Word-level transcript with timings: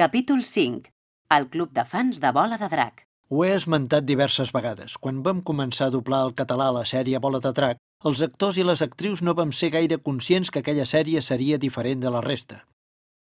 Capítol 0.00 0.44
5. 0.44 0.88
El 1.28 1.50
club 1.52 1.74
de 1.76 1.82
fans 1.84 2.20
de 2.20 2.30
Bola 2.32 2.56
de 2.56 2.68
Drac. 2.72 3.02
Ho 3.28 3.42
he 3.44 3.50
esmentat 3.52 4.06
diverses 4.08 4.48
vegades. 4.56 4.94
Quan 4.96 5.18
vam 5.26 5.42
començar 5.50 5.90
a 5.90 5.92
doblar 5.92 6.22
el 6.24 6.32
català 6.38 6.70
la 6.72 6.86
sèrie 6.88 7.20
Bola 7.20 7.36
de 7.44 7.52
Drac, 7.58 7.82
els 8.08 8.22
actors 8.24 8.56
i 8.56 8.64
les 8.64 8.80
actrius 8.86 9.20
no 9.20 9.34
vam 9.36 9.52
ser 9.52 9.68
gaire 9.74 9.98
conscients 10.00 10.48
que 10.48 10.62
aquella 10.64 10.86
sèrie 10.88 11.20
seria 11.20 11.60
diferent 11.60 12.00
de 12.00 12.14
la 12.14 12.24
resta. 12.24 12.62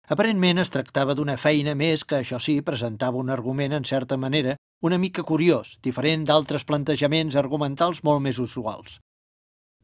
Aparentment 0.09 0.63
es 0.63 0.73
tractava 0.73 1.13
d'una 1.13 1.37
feina 1.37 1.77
més 1.77 2.01
que, 2.01 2.23
això 2.23 2.41
sí, 2.41 2.57
presentava 2.65 3.21
un 3.21 3.29
argument, 3.29 3.77
en 3.77 3.85
certa 3.85 4.17
manera, 4.17 4.57
una 4.81 4.97
mica 4.97 5.21
curiós, 5.21 5.77
diferent 5.85 6.25
d'altres 6.25 6.65
plantejaments 6.65 7.37
argumentals 7.45 8.01
molt 8.01 8.25
més 8.25 8.41
usuals. 8.41 8.97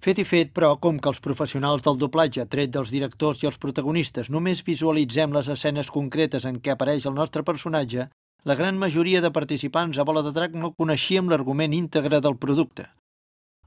Fet 0.02 0.18
i 0.18 0.24
fet, 0.26 0.50
però, 0.50 0.72
com 0.82 0.98
que 0.98 1.12
els 1.12 1.20
professionals 1.22 1.84
del 1.86 2.00
doblatge, 2.02 2.48
tret 2.50 2.72
dels 2.74 2.90
directors 2.90 3.44
i 3.44 3.48
els 3.50 3.60
protagonistes, 3.62 4.32
només 4.34 4.64
visualitzem 4.66 5.34
les 5.36 5.50
escenes 5.54 5.92
concretes 5.94 6.48
en 6.50 6.56
què 6.58 6.72
apareix 6.74 7.06
el 7.06 7.14
nostre 7.14 7.44
personatge, 7.46 8.08
la 8.44 8.56
gran 8.58 8.80
majoria 8.82 9.20
de 9.22 9.30
participants 9.30 10.00
a 10.02 10.06
Bola 10.10 10.24
de 10.26 10.32
Drac 10.34 10.56
no 10.58 10.72
coneixíem 10.74 11.28
l'argument 11.30 11.76
íntegre 11.78 12.18
del 12.26 12.40
producte. 12.42 12.88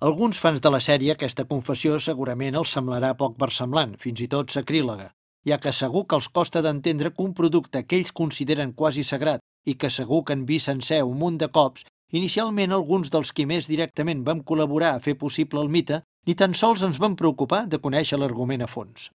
Alguns 0.02 0.41
fans 0.43 0.59
de 0.60 0.73
la 0.74 0.80
sèrie 0.83 1.12
aquesta 1.15 1.45
confessió 1.47 2.01
segurament 2.02 2.59
els 2.59 2.73
semblarà 2.74 3.12
poc 3.21 3.37
versemblant, 3.38 3.93
fins 4.02 4.24
i 4.24 4.27
tot 4.32 4.51
sacrílega, 4.51 5.12
ja 5.46 5.60
que 5.62 5.71
segur 5.71 6.02
que 6.09 6.19
els 6.19 6.27
costa 6.29 6.62
d'entendre 6.66 7.12
que 7.15 7.23
un 7.23 7.37
producte 7.38 7.85
que 7.87 8.01
ells 8.01 8.10
consideren 8.10 8.73
quasi 8.74 9.05
sagrat 9.07 9.38
i 9.65 9.77
que 9.79 9.87
segur 9.87 10.24
que 10.24 10.35
han 10.35 10.43
vist 10.51 10.66
sencer 10.66 11.05
un 11.05 11.15
munt 11.23 11.38
de 11.38 11.46
cops, 11.46 11.87
inicialment 12.10 12.74
alguns 12.74 13.15
dels 13.15 13.30
qui 13.30 13.46
més 13.46 13.71
directament 13.71 14.27
vam 14.27 14.43
col·laborar 14.43 14.96
a 14.96 15.01
fer 15.07 15.15
possible 15.15 15.62
el 15.62 15.71
mite 15.71 16.02
ni 16.27 16.34
tan 16.34 16.55
sols 16.55 16.83
ens 16.87 17.01
vam 17.02 17.16
preocupar 17.16 17.66
de 17.69 17.78
conèixer 17.78 18.19
l'argument 18.19 18.65
a 18.65 18.70
fons. 18.70 19.10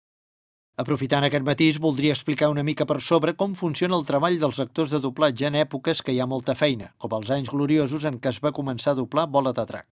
Aprofitant 0.83 1.23
aquest 1.23 1.45
matís, 1.47 1.77
voldria 1.79 2.11
explicar 2.11 2.49
una 2.51 2.63
mica 2.67 2.85
per 2.85 2.97
sobre 3.01 3.33
com 3.39 3.53
funciona 3.55 3.95
el 3.95 4.03
treball 4.07 4.39
dels 4.41 4.59
actors 4.59 4.91
de 4.91 4.99
doblatge 4.99 5.47
en 5.47 5.55
èpoques 5.55 6.01
que 6.03 6.11
hi 6.11 6.19
ha 6.19 6.27
molta 6.27 6.55
feina, 6.61 6.89
com 6.97 7.13
els 7.15 7.31
anys 7.31 7.51
gloriosos 7.53 8.03
en 8.09 8.17
què 8.19 8.33
es 8.33 8.41
va 8.43 8.51
començar 8.51 8.91
a 8.91 8.99
doblar 8.99 9.29
Bola 9.31 9.53
de 9.55 9.63
Drac. 9.69 9.87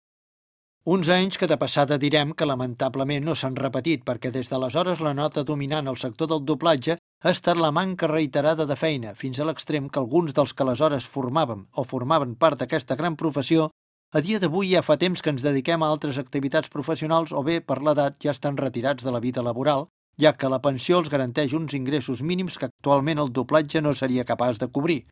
Uns 0.88 1.08
anys 1.10 1.36
que 1.36 1.48
de 1.50 1.56
passada 1.60 1.98
direm 1.98 2.30
que 2.32 2.46
lamentablement 2.46 3.26
no 3.26 3.34
s'han 3.36 3.58
repetit 3.58 4.04
perquè 4.06 4.30
des 4.32 4.48
d'aleshores 4.48 5.02
la 5.04 5.12
nota 5.12 5.42
dominant 5.44 5.90
al 5.90 5.98
sector 6.00 6.30
del 6.30 6.44
doblatge 6.46 6.96
ha 6.96 7.32
estat 7.34 7.58
la 7.58 7.72
manca 7.74 8.06
reiterada 8.06 8.64
de 8.64 8.76
feina, 8.78 9.16
fins 9.18 9.40
a 9.40 9.48
l'extrem 9.48 9.90
que 9.90 9.98
alguns 9.98 10.32
dels 10.32 10.54
que 10.54 10.62
aleshores 10.62 11.10
formàvem 11.10 11.66
o 11.74 11.84
formaven 11.84 12.36
part 12.38 12.62
d'aquesta 12.62 12.96
gran 12.96 13.18
professió 13.20 13.66
a 14.10 14.20
dia 14.24 14.38
d'avui 14.40 14.70
ja 14.72 14.80
fa 14.80 14.96
temps 14.96 15.20
que 15.20 15.28
ens 15.28 15.44
dediquem 15.44 15.82
a 15.84 15.88
altres 15.92 16.16
activitats 16.16 16.70
professionals 16.72 17.32
o 17.36 17.42
bé 17.44 17.60
per 17.60 17.82
l'edat 17.84 18.16
ja 18.24 18.32
estan 18.32 18.56
retirats 18.56 19.04
de 19.04 19.12
la 19.12 19.20
vida 19.20 19.42
laboral, 19.44 19.88
ja 20.16 20.32
que 20.32 20.48
la 20.48 20.62
pensió 20.64 20.98
els 20.98 21.10
garanteix 21.12 21.52
uns 21.52 21.74
ingressos 21.76 22.22
mínims 22.22 22.56
que 22.58 22.70
actualment 22.70 23.20
el 23.20 23.32
doblatge 23.32 23.82
no 23.84 23.92
seria 23.92 24.24
capaç 24.24 24.58
de 24.58 24.70
cobrir. 24.72 25.02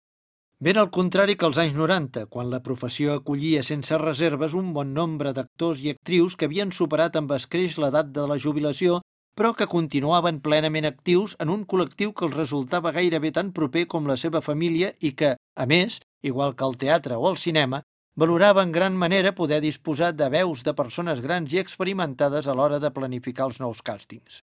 Ben 0.58 0.78
al 0.80 0.88
contrari 0.88 1.36
que 1.36 1.44
als 1.44 1.58
anys 1.60 1.74
90, 1.76 2.24
quan 2.32 2.48
la 2.48 2.62
professió 2.64 3.18
acollia 3.18 3.62
sense 3.62 3.98
reserves 4.00 4.54
un 4.56 4.72
bon 4.72 4.94
nombre 4.96 5.34
d'actors 5.36 5.82
i 5.84 5.90
actrius 5.92 6.36
que 6.36 6.48
havien 6.48 6.72
superat 6.72 7.18
amb 7.20 7.34
escreix 7.36 7.76
l'edat 7.76 8.08
de 8.16 8.24
la 8.24 8.38
jubilació, 8.40 9.02
però 9.36 9.52
que 9.52 9.68
continuaven 9.68 10.40
plenament 10.40 10.88
actius 10.88 11.36
en 11.44 11.52
un 11.52 11.66
col·lectiu 11.68 12.14
que 12.16 12.24
els 12.24 12.38
resultava 12.38 12.94
gairebé 12.96 13.34
tan 13.36 13.52
proper 13.52 13.84
com 13.84 14.08
la 14.08 14.16
seva 14.16 14.40
família 14.40 14.94
i 15.04 15.12
que, 15.12 15.34
a 15.36 15.66
més, 15.68 16.00
igual 16.24 16.56
que 16.56 16.64
el 16.64 16.80
teatre 16.80 17.20
o 17.20 17.28
el 17.28 17.36
cinema, 17.36 17.82
valorava 18.16 18.62
en 18.62 18.72
gran 18.72 18.96
manera 18.96 19.34
poder 19.34 19.60
disposar 19.60 20.12
de 20.16 20.28
veus 20.32 20.64
de 20.64 20.72
persones 20.74 21.20
grans 21.20 21.52
i 21.52 21.60
experimentades 21.60 22.48
a 22.48 22.54
l'hora 22.56 22.78
de 22.80 22.90
planificar 22.90 23.46
els 23.50 23.60
nous 23.60 23.82
càstings. 23.84 24.40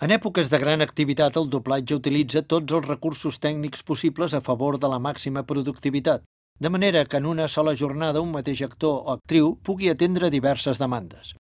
En 0.00 0.14
èpoques 0.14 0.48
de 0.48 0.58
gran 0.62 0.80
activitat, 0.80 1.36
el 1.36 1.48
doblatge 1.50 1.96
utilitza 1.98 2.42
tots 2.42 2.72
els 2.72 2.86
recursos 2.86 3.38
tècnics 3.42 3.82
possibles 3.82 4.34
a 4.34 4.40
favor 4.40 4.78
de 4.78 4.88
la 4.88 5.00
màxima 5.02 5.42
productivitat, 5.42 6.22
de 6.58 6.70
manera 6.70 7.04
que 7.04 7.18
en 7.18 7.26
una 7.26 7.48
sola 7.48 7.74
jornada 7.76 8.22
un 8.22 8.30
mateix 8.32 8.62
actor 8.62 9.02
o 9.04 9.18
actriu 9.18 9.56
pugui 9.62 9.90
atendre 9.90 10.30
diverses 10.30 10.78
demandes. 10.78 11.34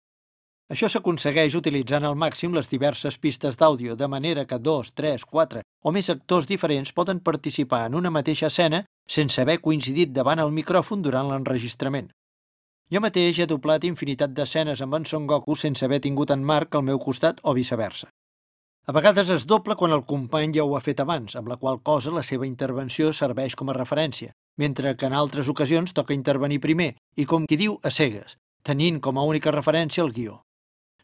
Això 0.67 0.89
s'aconsegueix 0.91 1.55
utilitzant 1.55 2.03
al 2.09 2.17
màxim 2.19 2.55
les 2.55 2.67
diverses 2.67 3.17
pistes 3.23 3.55
d'àudio, 3.59 3.95
de 3.95 4.09
manera 4.11 4.45
que 4.51 4.59
dos, 4.59 4.91
tres, 4.99 5.25
quatre 5.25 5.63
o 5.87 5.93
més 5.95 6.11
actors 6.11 6.49
diferents 6.51 6.91
poden 6.93 7.21
participar 7.21 7.85
en 7.87 7.95
una 7.95 8.11
mateixa 8.11 8.49
escena 8.51 8.81
sense 9.07 9.41
haver 9.41 9.61
coincidit 9.63 10.11
davant 10.11 10.43
el 10.43 10.51
micròfon 10.51 11.05
durant 11.07 11.31
l'enregistrament. 11.31 12.09
Jo 12.91 13.03
mateix 13.03 13.39
he 13.39 13.47
doblat 13.47 13.87
infinitat 13.87 14.35
d'escenes 14.35 14.83
amb 14.83 14.99
en 14.99 15.07
Son 15.07 15.27
Goku 15.31 15.55
sense 15.55 15.85
haver 15.87 16.01
tingut 16.03 16.33
en 16.35 16.43
Marc 16.43 16.75
al 16.75 16.83
meu 16.87 16.99
costat 16.99 17.39
o 17.43 17.55
viceversa. 17.55 18.11
A 18.87 18.95
vegades 18.95 19.31
es 19.35 19.47
doble 19.47 19.75
quan 19.75 19.95
el 19.95 20.03
company 20.07 20.53
ja 20.55 20.65
ho 20.65 20.75
ha 20.77 20.83
fet 20.83 21.03
abans, 21.03 21.35
amb 21.39 21.47
la 21.51 21.57
qual 21.63 21.79
cosa 21.83 22.15
la 22.15 22.23
seva 22.23 22.47
intervenció 22.47 23.13
serveix 23.13 23.55
com 23.55 23.71
a 23.71 23.75
referència, 23.79 24.35
mentre 24.59 24.95
que 24.97 25.07
en 25.07 25.15
altres 25.15 25.49
ocasions 25.51 25.95
toca 25.95 26.15
intervenir 26.15 26.59
primer 26.63 26.93
i, 27.17 27.25
com 27.25 27.47
qui 27.47 27.59
diu, 27.59 27.79
a 27.83 27.91
cegues, 27.91 28.39
tenint 28.63 29.01
com 29.03 29.19
a 29.19 29.27
única 29.27 29.55
referència 29.55 30.07
el 30.07 30.15
guió. 30.15 30.46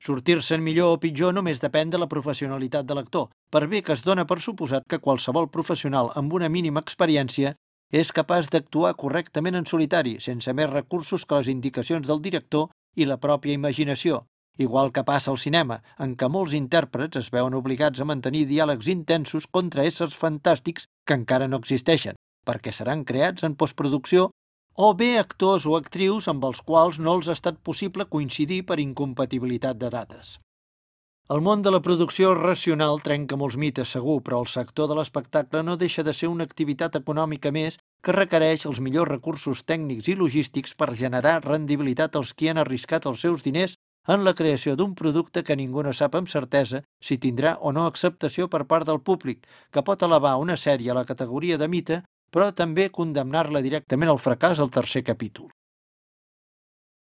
Sortir-se'n 0.02 0.62
millor 0.66 0.96
o 0.96 0.98
pitjor 0.98 1.30
només 1.30 1.60
depèn 1.62 1.92
de 1.92 1.98
la 2.02 2.08
professionalitat 2.10 2.86
de 2.86 2.94
l'actor, 2.98 3.28
per 3.54 3.68
bé 3.70 3.84
que 3.86 3.92
es 3.94 4.00
dona 4.02 4.24
per 4.26 4.40
suposat 4.42 4.88
que 4.90 4.98
qualsevol 4.98 5.46
professional 5.56 6.10
amb 6.18 6.32
una 6.34 6.48
mínima 6.50 6.82
experiència 6.82 7.52
és 8.00 8.10
capaç 8.10 8.50
d'actuar 8.50 8.96
correctament 8.98 9.60
en 9.60 9.68
solitari, 9.72 10.16
sense 10.18 10.50
més 10.58 10.70
recursos 10.72 11.22
que 11.22 11.38
les 11.38 11.52
indicacions 11.52 12.10
del 12.10 12.22
director 12.24 12.72
i 12.98 13.06
la 13.06 13.20
pròpia 13.22 13.54
imaginació, 13.54 14.24
igual 14.58 14.90
que 14.90 15.06
passa 15.06 15.30
al 15.30 15.38
cinema, 15.38 15.78
en 16.02 16.16
què 16.19 16.26
molts 16.26 16.58
intèrprets 16.58 17.22
es 17.22 17.30
veuen 17.30 17.54
obligats 17.54 18.02
a 18.02 18.08
mantenir 18.08 18.48
diàlegs 18.50 18.90
intensos 18.90 19.46
contra 19.46 19.86
éssers 19.86 20.19
fantàstics 20.19 20.88
que 21.06 21.14
encara 21.14 21.46
no 21.46 21.62
existeixen, 21.62 22.19
perquè 22.42 22.74
seran 22.74 23.06
creats 23.06 23.46
en 23.46 23.54
postproducció, 23.54 24.32
o 24.75 24.94
bé 24.94 25.19
actors 25.19 25.66
o 25.66 25.77
actrius 25.77 26.28
amb 26.33 26.44
els 26.49 26.62
quals 26.65 26.99
no 26.99 27.19
els 27.19 27.28
ha 27.28 27.37
estat 27.37 27.60
possible 27.60 28.09
coincidir 28.09 28.62
per 28.65 28.81
incompatibilitat 28.81 29.77
de 29.77 29.91
dates. 29.93 30.38
El 31.31 31.41
món 31.41 31.62
de 31.62 31.71
la 31.71 31.81
producció 31.81 32.33
racional 32.34 32.99
trenca 33.00 33.37
molts 33.41 33.56
mites, 33.56 33.93
segur, 33.94 34.19
però 34.25 34.41
el 34.43 34.49
sector 34.53 34.88
de 34.88 34.97
l'espectacle 34.99 35.62
no 35.62 35.77
deixa 35.81 36.03
de 36.03 36.12
ser 36.12 36.28
una 36.28 36.44
activitat 36.44 36.99
econòmica 36.99 37.53
més 37.55 37.78
que 38.03 38.12
requereix 38.16 38.66
els 38.66 38.81
millors 38.81 39.09
recursos 39.09 39.62
tècnics 39.65 40.11
i 40.11 40.16
logístics 40.19 40.75
per 40.75 40.91
generar 40.99 41.38
rendibilitat 41.44 42.19
als 42.19 42.34
qui 42.34 42.50
han 42.50 42.59
arriscat 42.59 43.06
els 43.06 43.22
seus 43.22 43.47
diners 43.47 43.78
en 44.09 44.25
la 44.27 44.34
creació 44.34 44.75
d'un 44.75 44.97
producte 44.99 45.44
que 45.47 45.56
ningú 45.56 45.82
no 45.87 45.93
sap 45.94 46.16
amb 46.19 46.28
certesa 46.28 46.82
si 47.00 47.19
tindrà 47.22 47.55
o 47.61 47.72
no 47.72 47.87
acceptació 47.87 48.49
per 48.50 48.65
part 48.66 48.88
del 48.88 49.00
públic, 49.00 49.47
que 49.71 49.84
pot 49.87 50.03
elevar 50.03 50.34
una 50.43 50.56
sèrie 50.56 50.91
a 50.91 50.99
la 50.99 51.06
categoria 51.06 51.59
de 51.59 51.69
mite, 51.69 52.03
però 52.32 52.50
també 52.56 52.88
condemnar-la 52.91 53.60
directament 53.60 54.10
al 54.10 54.22
fracàs 54.22 54.59
al 54.59 54.72
tercer 54.72 55.04
capítol. 55.04 55.50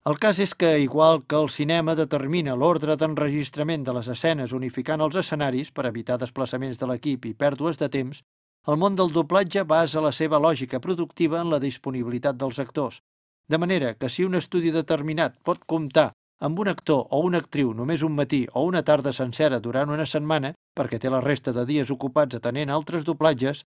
El 0.05 0.19
cas 0.21 0.39
és 0.45 0.53
que, 0.53 0.69
igual 0.85 1.23
que 1.25 1.39
el 1.41 1.49
cinema 1.49 1.95
determina 1.97 2.57
l'ordre 2.61 2.93
d'enregistrament 3.01 3.87
de 3.87 3.95
les 3.97 4.11
escenes 4.13 4.53
unificant 4.53 5.01
els 5.01 5.17
escenaris 5.17 5.71
per 5.73 5.87
evitar 5.89 6.19
desplaçaments 6.21 6.77
de 6.81 6.89
l'equip 6.91 7.25
i 7.25 7.33
pèrdues 7.33 7.81
de 7.81 7.89
temps, 7.89 8.21
el 8.69 8.77
món 8.81 8.99
del 9.01 9.15
doblatge 9.17 9.65
basa 9.65 10.03
la 10.05 10.13
seva 10.13 10.41
lògica 10.41 10.81
productiva 10.81 11.41
en 11.41 11.49
la 11.53 11.61
disponibilitat 11.63 12.37
dels 12.37 12.61
actors, 12.61 13.01
de 13.49 13.59
manera 13.59 13.95
que 13.95 14.09
si 14.09 14.29
un 14.29 14.37
estudi 14.37 14.71
determinat 14.73 15.41
pot 15.45 15.65
comptar 15.65 16.11
amb 16.41 16.59
un 16.59 16.69
actor 16.69 17.07
o 17.11 17.21
una 17.25 17.41
actriu 17.41 17.73
només 17.73 18.03
un 18.03 18.13
matí 18.13 18.43
o 18.53 18.65
una 18.69 18.83
tarda 18.85 19.13
sencera 19.13 19.61
durant 19.61 19.89
una 19.89 20.05
setmana, 20.05 20.53
perquè 20.77 21.01
té 21.01 21.09
la 21.09 21.23
resta 21.25 21.53
de 21.57 21.65
dies 21.65 21.91
ocupats 21.91 22.37
atenent 22.37 22.69
altres 22.69 23.05
doblatges, 23.09 23.65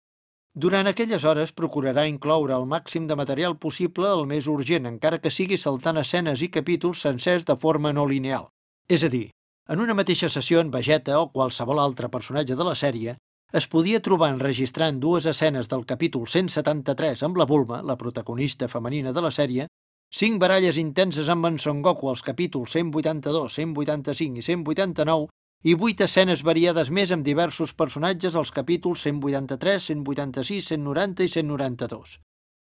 durant 0.53 0.87
aquelles 0.87 1.23
hores 1.25 1.51
procurarà 1.51 2.05
incloure 2.05 2.53
el 2.53 2.65
màxim 2.69 3.07
de 3.09 3.15
material 3.17 3.57
possible 3.57 4.09
el 4.13 4.27
més 4.29 4.47
urgent, 4.47 4.85
encara 4.85 5.17
que 5.19 5.33
sigui 5.33 5.57
saltant 5.57 5.97
escenes 5.97 6.43
i 6.45 6.49
capítols 6.53 7.01
sencers 7.01 7.47
de 7.49 7.55
forma 7.57 7.93
no 7.93 8.05
lineal. 8.05 8.49
És 8.87 9.03
a 9.03 9.09
dir, 9.09 9.31
en 9.67 9.81
una 9.81 9.95
mateixa 9.97 10.29
sessió 10.29 10.61
en 10.61 10.69
Vegeta 10.69 11.17
o 11.19 11.31
qualsevol 11.33 11.81
altre 11.81 12.09
personatge 12.13 12.55
de 12.59 12.67
la 12.67 12.75
sèrie, 12.77 13.17
es 13.53 13.67
podia 13.69 14.01
trobar 14.01 14.31
enregistrant 14.33 14.99
dues 14.99 15.25
escenes 15.29 15.69
del 15.69 15.85
capítol 15.89 16.27
173 16.27 17.21
amb 17.25 17.37
la 17.37 17.45
Bulma, 17.49 17.81
la 17.81 17.97
protagonista 17.97 18.67
femenina 18.67 19.13
de 19.13 19.21
la 19.21 19.31
sèrie, 19.31 19.67
cinc 20.13 20.41
baralles 20.41 20.77
intenses 20.81 21.29
amb 21.29 21.49
en 21.49 21.57
Son 21.57 21.81
Goku 21.81 22.09
als 22.09 22.21
capítols 22.21 22.73
182, 22.77 23.53
185 23.57 24.41
i 24.41 24.45
189 24.45 25.29
i 25.63 25.77
vuit 25.79 26.01
escenes 26.03 26.41
variades 26.43 26.89
més 26.91 27.11
amb 27.15 27.23
diversos 27.23 27.71
personatges 27.71 28.35
als 28.35 28.49
capítols 28.51 29.05
183, 29.07 29.85
186, 29.93 30.65
190 30.73 31.23
i 31.23 31.29
192. 31.31 32.17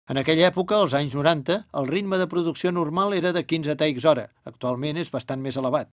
En 0.09 0.17
aquella 0.17 0.47
època, 0.47 0.79
als 0.81 0.95
anys 0.97 1.13
90, 1.13 1.59
el 1.77 1.89
ritme 1.91 2.17
de 2.17 2.25
producció 2.31 2.71
normal 2.73 3.13
era 3.13 3.33
de 3.35 3.43
15 3.45 3.75
takes 3.77 4.07
hora, 4.09 4.31
actualment 4.49 4.97
és 4.97 5.11
bastant 5.13 5.43
més 5.43 5.59
elevat. 5.61 5.91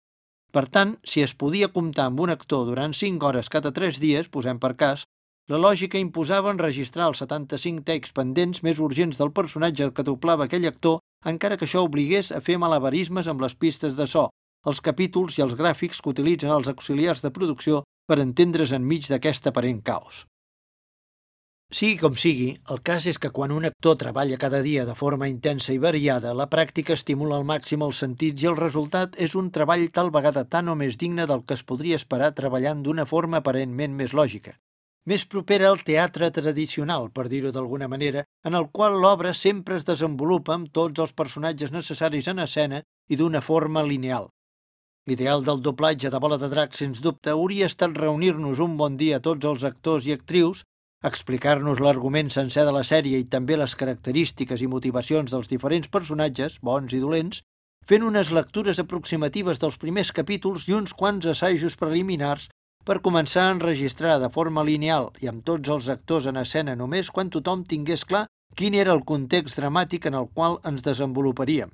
Per 0.49 0.63
tant, 0.73 0.95
si 1.03 1.21
es 1.21 1.35
podia 1.37 1.69
comptar 1.75 2.07
amb 2.09 2.23
un 2.23 2.33
actor 2.33 2.65
durant 2.65 2.95
5 2.97 3.29
hores 3.29 3.51
cada 3.53 3.69
3 3.75 4.01
dies, 4.01 4.31
posem 4.33 4.57
per 4.57 4.73
cas, 4.79 5.05
la 5.53 5.61
lògica 5.61 6.01
imposava 6.01 6.49
enregistrar 6.49 7.11
els 7.11 7.21
75 7.21 7.85
takes 7.85 8.15
pendents 8.15 8.63
més 8.65 8.81
urgents 8.81 9.21
del 9.21 9.29
personatge 9.37 9.91
que 9.93 10.07
doblava 10.07 10.49
aquell 10.49 10.65
actor, 10.65 10.97
encara 11.29 11.61
que 11.61 11.69
això 11.69 11.85
obligués 11.85 12.33
a 12.33 12.41
fer 12.41 12.57
malabarismes 12.57 13.29
amb 13.29 13.45
les 13.45 13.53
pistes 13.53 13.93
de 13.99 14.09
so, 14.09 14.31
els 14.65 14.81
capítols 14.81 15.37
i 15.37 15.43
els 15.45 15.53
gràfics 15.59 16.01
que 16.01 16.09
utilitzen 16.15 16.53
els 16.55 16.71
auxiliars 16.71 17.21
de 17.21 17.31
producció 17.31 17.83
per 18.07 18.19
entendre's 18.23 18.73
enmig 18.73 19.07
d'aquest 19.11 19.47
aparent 19.51 19.83
caos. 19.83 20.25
Sigui 21.67 21.97
com 21.99 22.13
sigui, 22.15 22.53
el 22.71 22.77
cas 22.79 23.05
és 23.11 23.17
que 23.19 23.29
quan 23.37 23.51
un 23.51 23.67
actor 23.67 23.97
treballa 23.99 24.37
cada 24.39 24.61
dia 24.63 24.85
de 24.87 24.93
forma 24.95 25.27
intensa 25.27 25.73
i 25.73 25.81
variada, 25.83 26.31
la 26.33 26.47
pràctica 26.47 26.95
estimula 26.95 27.35
al 27.35 27.43
màxim 27.49 27.83
els 27.83 27.99
sentits 28.03 28.45
i 28.45 28.47
el 28.47 28.55
resultat 28.55 29.17
és 29.19 29.35
un 29.35 29.49
treball 29.51 29.83
tal 29.91 30.11
vegada 30.15 30.45
tan 30.47 30.71
o 30.71 30.75
més 30.79 30.95
digne 31.01 31.25
del 31.27 31.43
que 31.43 31.57
es 31.59 31.65
podria 31.67 31.99
esperar 31.99 32.31
treballant 32.37 32.85
d'una 32.85 33.05
forma 33.05 33.43
aparentment 33.43 33.99
més 33.99 34.15
lògica. 34.15 34.55
Més 35.11 35.27
propera 35.27 35.67
al 35.67 35.83
teatre 35.87 36.31
tradicional, 36.31 37.11
per 37.11 37.27
dir-ho 37.27 37.51
d'alguna 37.51 37.91
manera, 37.91 38.23
en 38.47 38.55
el 38.55 38.71
qual 38.71 38.95
l'obra 39.03 39.33
sempre 39.33 39.75
es 39.75 39.83
desenvolupa 39.87 40.55
amb 40.55 40.71
tots 40.71 41.03
els 41.03 41.11
personatges 41.11 41.75
necessaris 41.75 42.31
en 42.31 42.39
escena 42.47 42.81
i 43.11 43.19
d'una 43.19 43.43
forma 43.43 43.83
lineal. 43.83 44.31
L'ideal 45.07 45.45
del 45.47 45.61
doblatge 45.63 46.09
de 46.11 46.19
Bola 46.19 46.35
de 46.35 46.49
Drac, 46.51 46.73
sens 46.75 46.99
dubte, 46.99 47.31
hauria 47.31 47.67
estat 47.71 47.93
reunir-nos 47.95 48.59
un 48.59 48.73
bon 48.75 48.97
dia 48.99 49.21
tots 49.23 49.47
els 49.47 49.63
actors 49.63 50.03
i 50.03 50.11
actrius 50.11 50.65
explicar-nos 51.07 51.79
l'argument 51.79 52.27
sencer 52.33 52.65
de 52.67 52.73
la 52.75 52.81
sèrie 52.89 53.21
i 53.21 53.27
també 53.35 53.55
les 53.55 53.75
característiques 53.79 54.59
i 54.59 54.67
motivacions 54.67 55.31
dels 55.31 55.47
diferents 55.47 55.87
personatges, 55.87 56.57
bons 56.59 56.91
i 56.91 56.99
dolents, 56.99 57.39
fent 57.87 58.03
unes 58.03 58.33
lectures 58.35 58.83
aproximatives 58.83 59.63
dels 59.63 59.79
primers 59.79 60.11
capítols 60.11 60.67
i 60.67 60.75
uns 60.75 60.91
quants 60.91 61.31
assajos 61.31 61.79
preliminars 61.79 62.49
per 62.83 62.99
començar 62.99 63.47
a 63.47 63.55
enregistrar 63.55 64.19
de 64.19 64.27
forma 64.33 64.67
lineal 64.67 65.13
i 65.23 65.31
amb 65.31 65.39
tots 65.47 65.71
els 65.71 65.87
actors 65.87 66.27
en 66.27 66.43
escena 66.43 66.75
només 66.75 67.15
quan 67.15 67.31
tothom 67.31 67.63
tingués 67.63 68.03
clar 68.03 68.25
quin 68.59 68.75
era 68.75 68.91
el 68.91 69.07
context 69.07 69.61
dramàtic 69.61 70.11
en 70.11 70.19
el 70.19 70.27
qual 70.33 70.59
ens 70.67 70.83
desenvoluparíem. 70.83 71.71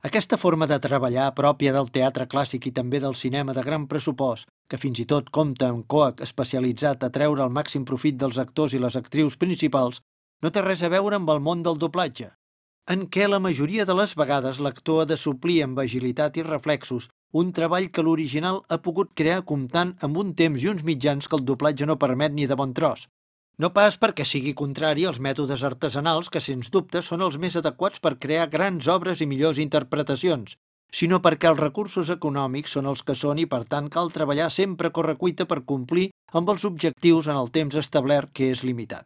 Aquesta 0.00 0.38
forma 0.40 0.64
de 0.64 0.78
treballar, 0.80 1.26
pròpia 1.36 1.74
del 1.76 1.90
teatre 1.92 2.24
clàssic 2.24 2.70
i 2.70 2.72
també 2.72 3.02
del 3.04 3.12
cinema 3.22 3.52
de 3.52 3.60
gran 3.66 3.82
pressupost, 3.86 4.48
que 4.64 4.78
fins 4.80 5.02
i 5.02 5.04
tot 5.04 5.28
compta 5.28 5.68
amb 5.68 5.84
coac 5.92 6.22
especialitzat 6.24 7.04
a 7.04 7.10
treure 7.12 7.44
el 7.44 7.52
màxim 7.52 7.84
profit 7.84 8.16
dels 8.16 8.38
actors 8.40 8.72
i 8.72 8.80
les 8.80 8.96
actrius 8.96 9.36
principals, 9.36 10.00
no 10.40 10.48
té 10.48 10.62
res 10.64 10.80
a 10.80 10.88
veure 10.88 11.20
amb 11.20 11.28
el 11.34 11.44
món 11.44 11.60
del 11.66 11.76
doblatge, 11.76 12.30
en 12.88 13.04
què 13.12 13.28
la 13.28 13.42
majoria 13.44 13.84
de 13.84 13.98
les 13.98 14.16
vegades 14.16 14.56
l'actor 14.64 15.02
ha 15.02 15.08
de 15.12 15.20
suplir 15.20 15.60
amb 15.66 15.84
agilitat 15.84 16.40
i 16.40 16.48
reflexos 16.48 17.10
un 17.36 17.52
treball 17.52 17.90
que 17.92 18.02
l'original 18.02 18.64
ha 18.72 18.80
pogut 18.80 19.12
crear 19.14 19.44
comptant 19.44 19.92
amb 20.00 20.16
un 20.16 20.32
temps 20.34 20.64
i 20.64 20.72
uns 20.72 20.82
mitjans 20.82 21.28
que 21.28 21.36
el 21.36 21.44
doblatge 21.44 21.84
no 21.84 22.00
permet 22.00 22.32
ni 22.32 22.48
de 22.48 22.56
bon 22.56 22.72
tros, 22.72 23.04
no 23.60 23.68
pas 23.76 23.98
perquè 24.00 24.24
sigui 24.24 24.54
contrari 24.56 25.04
als 25.04 25.18
mètodes 25.20 25.62
artesanals 25.68 26.30
que, 26.32 26.40
sens 26.40 26.70
dubte, 26.72 27.02
són 27.04 27.20
els 27.26 27.36
més 27.42 27.58
adequats 27.60 28.00
per 28.00 28.16
crear 28.16 28.48
grans 28.48 28.88
obres 28.88 29.20
i 29.20 29.28
millors 29.28 29.60
interpretacions, 29.60 30.56
sinó 31.00 31.20
perquè 31.20 31.50
els 31.50 31.60
recursos 31.60 32.08
econòmics 32.14 32.78
són 32.78 32.88
els 32.88 33.04
que 33.04 33.14
són 33.14 33.42
i, 33.42 33.46
per 33.46 33.66
tant, 33.68 33.92
cal 33.92 34.08
treballar 34.16 34.48
sempre 34.54 34.88
a 34.88 34.96
correcuita 34.96 35.44
per 35.50 35.60
complir 35.74 36.08
amb 36.32 36.48
els 36.54 36.64
objectius 36.64 37.28
en 37.28 37.36
el 37.36 37.52
temps 37.52 37.76
establert 37.76 38.32
que 38.32 38.48
és 38.54 38.64
limitat. 38.64 39.04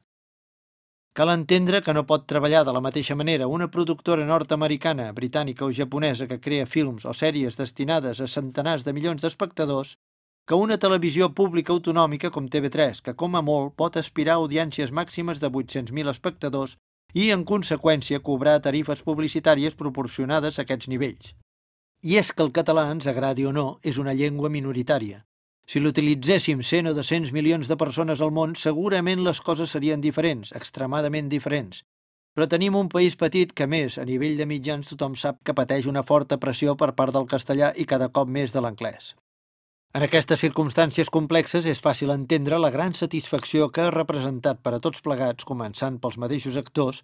Cal 1.14 1.30
entendre 1.34 1.82
que 1.82 1.94
no 1.94 2.06
pot 2.06 2.24
treballar 2.30 2.64
de 2.66 2.72
la 2.74 2.82
mateixa 2.82 3.14
manera 3.18 3.50
una 3.50 3.68
productora 3.74 4.24
nord-americana, 4.26 5.10
britànica 5.18 5.66
o 5.66 5.74
japonesa 5.74 6.26
que 6.30 6.40
crea 6.46 6.66
films 6.66 7.06
o 7.06 7.12
sèries 7.14 7.58
destinades 7.58 8.22
a 8.22 8.30
centenars 8.30 8.86
de 8.86 8.94
milions 8.94 9.22
d'espectadors 9.22 9.96
que 10.46 10.54
una 10.54 10.76
televisió 10.76 11.30
pública 11.32 11.72
autonòmica 11.72 12.28
com 12.30 12.48
TV3, 12.52 13.00
que 13.00 13.14
com 13.16 13.36
a 13.36 13.40
molt 13.42 13.72
pot 13.80 13.96
aspirar 13.96 14.34
a 14.34 14.42
audiències 14.42 14.92
màximes 14.92 15.40
de 15.40 15.48
800.000 15.48 16.12
espectadors 16.12 16.74
i, 17.14 17.30
en 17.32 17.46
conseqüència, 17.48 18.20
cobrar 18.20 18.58
tarifes 18.60 19.00
publicitàries 19.06 19.78
proporcionades 19.78 20.58
a 20.58 20.66
aquests 20.66 20.90
nivells. 20.92 21.32
I 22.04 22.18
és 22.20 22.34
que 22.36 22.44
el 22.44 22.52
català, 22.52 22.90
ens 22.92 23.08
agradi 23.08 23.46
o 23.48 23.54
no, 23.56 23.78
és 23.80 23.96
una 23.96 24.12
llengua 24.12 24.52
minoritària. 24.52 25.22
Si 25.64 25.80
l'utilitzéssim 25.80 26.60
100 26.60 26.92
o 26.92 26.94
200 26.98 27.32
milions 27.32 27.70
de 27.70 27.80
persones 27.80 28.20
al 28.20 28.34
món, 28.36 28.52
segurament 28.52 29.24
les 29.24 29.40
coses 29.40 29.72
serien 29.72 30.04
diferents, 30.04 30.52
extremadament 30.52 31.32
diferents. 31.32 31.86
Però 32.36 32.44
tenim 32.50 32.76
un 32.76 32.90
país 32.92 33.16
petit 33.16 33.56
que, 33.56 33.64
més, 33.64 33.96
a 33.96 34.04
nivell 34.04 34.36
de 34.36 34.44
mitjans, 34.44 34.92
tothom 34.92 35.16
sap 35.16 35.40
que 35.40 35.56
pateix 35.56 35.88
una 35.88 36.04
forta 36.04 36.36
pressió 36.36 36.76
per 36.76 36.92
part 36.92 37.16
del 37.16 37.30
castellà 37.30 37.72
i 37.80 37.88
cada 37.88 38.12
cop 38.12 38.28
més 38.28 38.52
de 38.52 38.60
l'anglès. 38.60 39.14
En 39.94 40.02
aquestes 40.02 40.40
circumstàncies 40.42 41.06
complexes 41.14 41.68
és 41.70 41.80
fàcil 41.82 42.10
entendre 42.10 42.56
la 42.58 42.70
gran 42.74 42.96
satisfacció 42.98 43.68
que 43.70 43.84
ha 43.84 43.92
representat 43.94 44.58
per 44.58 44.72
a 44.74 44.80
tots 44.82 45.04
plegats, 45.06 45.46
començant 45.46 46.00
pels 46.02 46.16
mateixos 46.18 46.58
actors, 46.58 46.98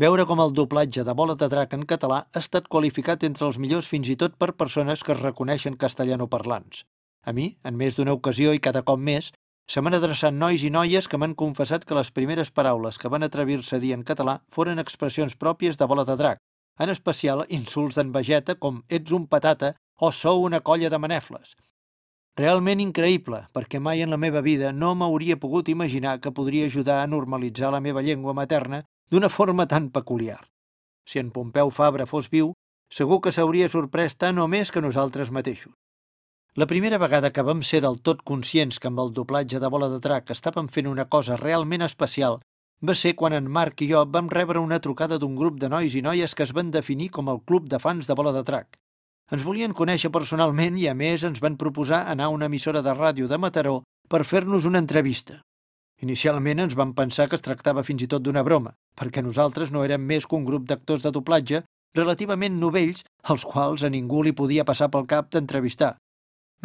veure 0.00 0.24
com 0.24 0.40
el 0.40 0.54
doblatge 0.56 1.04
de 1.04 1.14
Bola 1.18 1.36
de 1.36 1.50
Drac 1.52 1.76
en 1.76 1.84
català 1.90 2.22
ha 2.24 2.40
estat 2.40 2.72
qualificat 2.76 3.28
entre 3.28 3.44
els 3.50 3.60
millors 3.60 3.90
fins 3.92 4.08
i 4.08 4.16
tot 4.24 4.40
per 4.40 4.56
persones 4.62 5.04
que 5.04 5.12
es 5.12 5.20
reconeixen 5.20 5.76
castellanoparlants. 5.84 6.86
A 7.28 7.36
mi, 7.36 7.46
en 7.60 7.76
més 7.76 8.00
d'una 8.00 8.16
ocasió 8.16 8.56
i 8.56 8.64
cada 8.70 8.86
cop 8.88 9.04
més, 9.12 9.34
se 9.68 9.84
m'han 9.84 10.00
adreçat 10.00 10.32
nois 10.32 10.64
i 10.64 10.72
noies 10.72 11.12
que 11.12 11.20
m'han 11.20 11.36
confessat 11.44 11.84
que 11.84 12.00
les 12.02 12.08
primeres 12.08 12.48
paraules 12.48 12.96
que 12.96 13.12
van 13.12 13.28
atrevir-se 13.28 13.76
a 13.76 13.84
dir 13.84 13.92
en 13.92 14.00
català 14.14 14.40
foren 14.48 14.80
expressions 14.80 15.36
pròpies 15.36 15.76
de 15.76 15.92
Bola 15.92 16.08
de 16.08 16.16
Drac, 16.16 16.40
en 16.80 16.88
especial 16.88 17.44
insults 17.52 18.00
d'en 18.00 18.16
Vegeta 18.16 18.56
com 18.56 18.80
«ets 18.88 19.12
un 19.12 19.28
patata» 19.28 19.76
o 20.00 20.08
«sou 20.08 20.48
una 20.48 20.64
colla 20.64 20.88
de 20.88 20.98
manefles», 21.04 21.52
Realment 22.38 22.80
increïble, 22.80 23.40
perquè 23.52 23.80
mai 23.80 24.02
en 24.02 24.10
la 24.10 24.18
meva 24.20 24.40
vida 24.40 24.70
no 24.72 24.94
m'hauria 24.94 25.36
pogut 25.36 25.68
imaginar 25.68 26.20
que 26.20 26.32
podria 26.32 26.66
ajudar 26.66 27.00
a 27.02 27.06
normalitzar 27.06 27.72
la 27.72 27.80
meva 27.80 28.02
llengua 28.02 28.34
materna 28.34 28.82
d'una 29.10 29.28
forma 29.28 29.66
tan 29.66 29.90
peculiar. 29.90 30.48
Si 31.04 31.18
en 31.18 31.30
Pompeu 31.30 31.70
Fabra 31.70 32.06
fos 32.06 32.30
viu, 32.30 32.52
segur 32.90 33.20
que 33.20 33.32
s'hauria 33.32 33.68
sorprès 33.68 34.16
tant 34.16 34.38
o 34.38 34.46
més 34.48 34.70
que 34.70 34.80
nosaltres 34.80 35.30
mateixos. 35.30 35.74
La 36.54 36.66
primera 36.66 36.98
vegada 36.98 37.30
que 37.30 37.42
vam 37.46 37.62
ser 37.62 37.80
del 37.82 38.00
tot 38.02 38.22
conscients 38.26 38.78
que 38.78 38.88
amb 38.90 39.00
el 39.00 39.12
doblatge 39.14 39.60
de 39.62 39.68
Bola 39.70 39.88
de 39.90 40.00
Drac 40.02 40.30
estàvem 40.34 40.66
fent 40.68 40.88
una 40.90 41.06
cosa 41.06 41.36
realment 41.38 41.82
especial 41.86 42.40
va 42.88 42.94
ser 42.96 43.12
quan 43.20 43.34
en 43.36 43.48
Marc 43.52 43.82
i 43.84 43.90
jo 43.90 44.00
vam 44.08 44.28
rebre 44.32 44.60
una 44.64 44.80
trucada 44.80 45.18
d'un 45.20 45.34
grup 45.36 45.58
de 45.60 45.68
nois 45.68 45.94
i 45.94 46.00
noies 46.00 46.34
que 46.34 46.46
es 46.46 46.52
van 46.56 46.70
definir 46.72 47.10
com 47.16 47.28
el 47.28 47.42
Club 47.44 47.66
de 47.68 47.78
Fans 47.78 48.06
de 48.08 48.14
Bola 48.16 48.32
de 48.32 48.42
Drac. 48.42 48.78
Ens 49.30 49.44
volien 49.46 49.70
conèixer 49.78 50.10
personalment 50.10 50.74
i, 50.74 50.88
a 50.90 50.94
més, 50.98 51.22
ens 51.22 51.38
van 51.38 51.54
proposar 51.58 52.00
anar 52.10 52.26
a 52.26 52.34
una 52.34 52.48
emissora 52.50 52.80
de 52.82 52.94
ràdio 52.96 53.28
de 53.30 53.36
Mataró 53.38 53.76
per 54.10 54.24
fer-nos 54.26 54.64
una 54.66 54.80
entrevista. 54.82 55.36
Inicialment 56.02 56.64
ens 56.64 56.74
vam 56.74 56.90
pensar 56.98 57.28
que 57.28 57.38
es 57.38 57.44
tractava 57.46 57.84
fins 57.86 58.02
i 58.02 58.08
tot 58.10 58.24
d'una 58.26 58.42
broma, 58.42 58.72
perquè 58.98 59.22
nosaltres 59.22 59.70
no 59.70 59.84
érem 59.86 60.02
més 60.02 60.26
que 60.26 60.34
un 60.34 60.46
grup 60.48 60.64
d'actors 60.66 61.06
de 61.06 61.12
doblatge 61.14 61.60
relativament 61.94 62.56
novells 62.58 63.04
als 63.22 63.44
quals 63.46 63.84
a 63.86 63.90
ningú 63.94 64.24
li 64.26 64.34
podia 64.34 64.64
passar 64.66 64.90
pel 64.90 65.06
cap 65.06 65.30
d'entrevistar. 65.30 65.92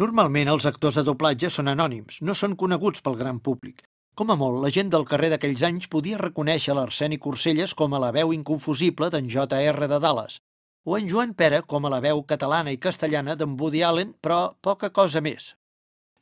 Normalment 0.02 0.50
els 0.50 0.66
actors 0.66 0.98
de 0.98 1.06
doblatge 1.06 1.52
són 1.52 1.70
anònims, 1.70 2.18
no 2.22 2.34
són 2.34 2.58
coneguts 2.58 3.04
pel 3.06 3.20
gran 3.20 3.38
públic. 3.38 3.86
Com 4.18 4.34
a 4.34 4.38
molt, 4.40 4.58
la 4.64 4.72
gent 4.74 4.90
del 4.90 5.06
carrer 5.06 5.30
d'aquells 5.30 5.62
anys 5.70 5.86
podia 5.92 6.18
reconèixer 6.18 6.74
l'Arseni 6.74 7.22
Corselles 7.22 7.78
com 7.78 7.94
a 7.94 8.02
la 8.02 8.10
veu 8.16 8.34
inconfusible 8.34 9.12
d'en 9.14 9.30
J.R. 9.30 9.86
de 9.86 10.02
Dallas, 10.02 10.40
o 10.86 10.96
en 10.96 11.08
Joan 11.10 11.34
Pera 11.34 11.64
com 11.66 11.84
a 11.84 11.90
la 11.90 11.98
veu 12.00 12.20
catalana 12.30 12.70
i 12.70 12.78
castellana 12.78 13.34
d'en 13.34 13.56
Woody 13.58 13.80
Allen, 13.82 14.12
però 14.22 14.54
poca 14.62 14.92
cosa 14.94 15.20
més. 15.20 15.56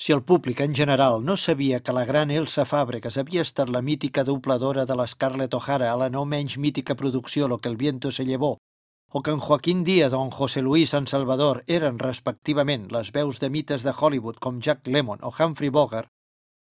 Si 0.00 0.14
el 0.16 0.22
públic 0.24 0.62
en 0.64 0.74
general 0.74 1.20
no 1.24 1.36
sabia 1.36 1.82
que 1.84 1.92
la 1.92 2.06
gran 2.08 2.30
Elsa 2.32 2.64
Fàbregas 2.64 3.18
havia 3.20 3.44
estat 3.44 3.68
la 3.68 3.82
mítica 3.82 4.24
dobladora 4.24 4.86
de 4.88 4.96
l'Scarlett 4.96 5.54
O'Hara 5.54 5.90
a 5.92 5.98
la 6.00 6.08
no 6.08 6.24
menys 6.24 6.56
mítica 6.56 6.96
producció 6.96 7.46
Lo 7.46 7.58
que 7.60 7.68
el 7.68 7.76
viento 7.76 8.10
se 8.10 8.24
llevó, 8.24 8.56
o 9.10 9.20
que 9.20 9.30
en 9.30 9.38
Joaquín 9.38 9.84
Díaz 9.84 10.14
o 10.14 10.24
en 10.24 10.30
José 10.30 10.62
Luis 10.62 10.90
San 10.90 11.06
Salvador 11.06 11.62
eren, 11.66 11.98
respectivament, 11.98 12.88
les 12.90 13.12
veus 13.12 13.40
de 13.40 13.50
mites 13.50 13.84
de 13.84 13.92
Hollywood 13.92 14.40
com 14.40 14.60
Jack 14.60 14.88
Lemmon 14.88 15.20
o 15.22 15.30
Humphrey 15.38 15.68
Bogart, 15.68 16.08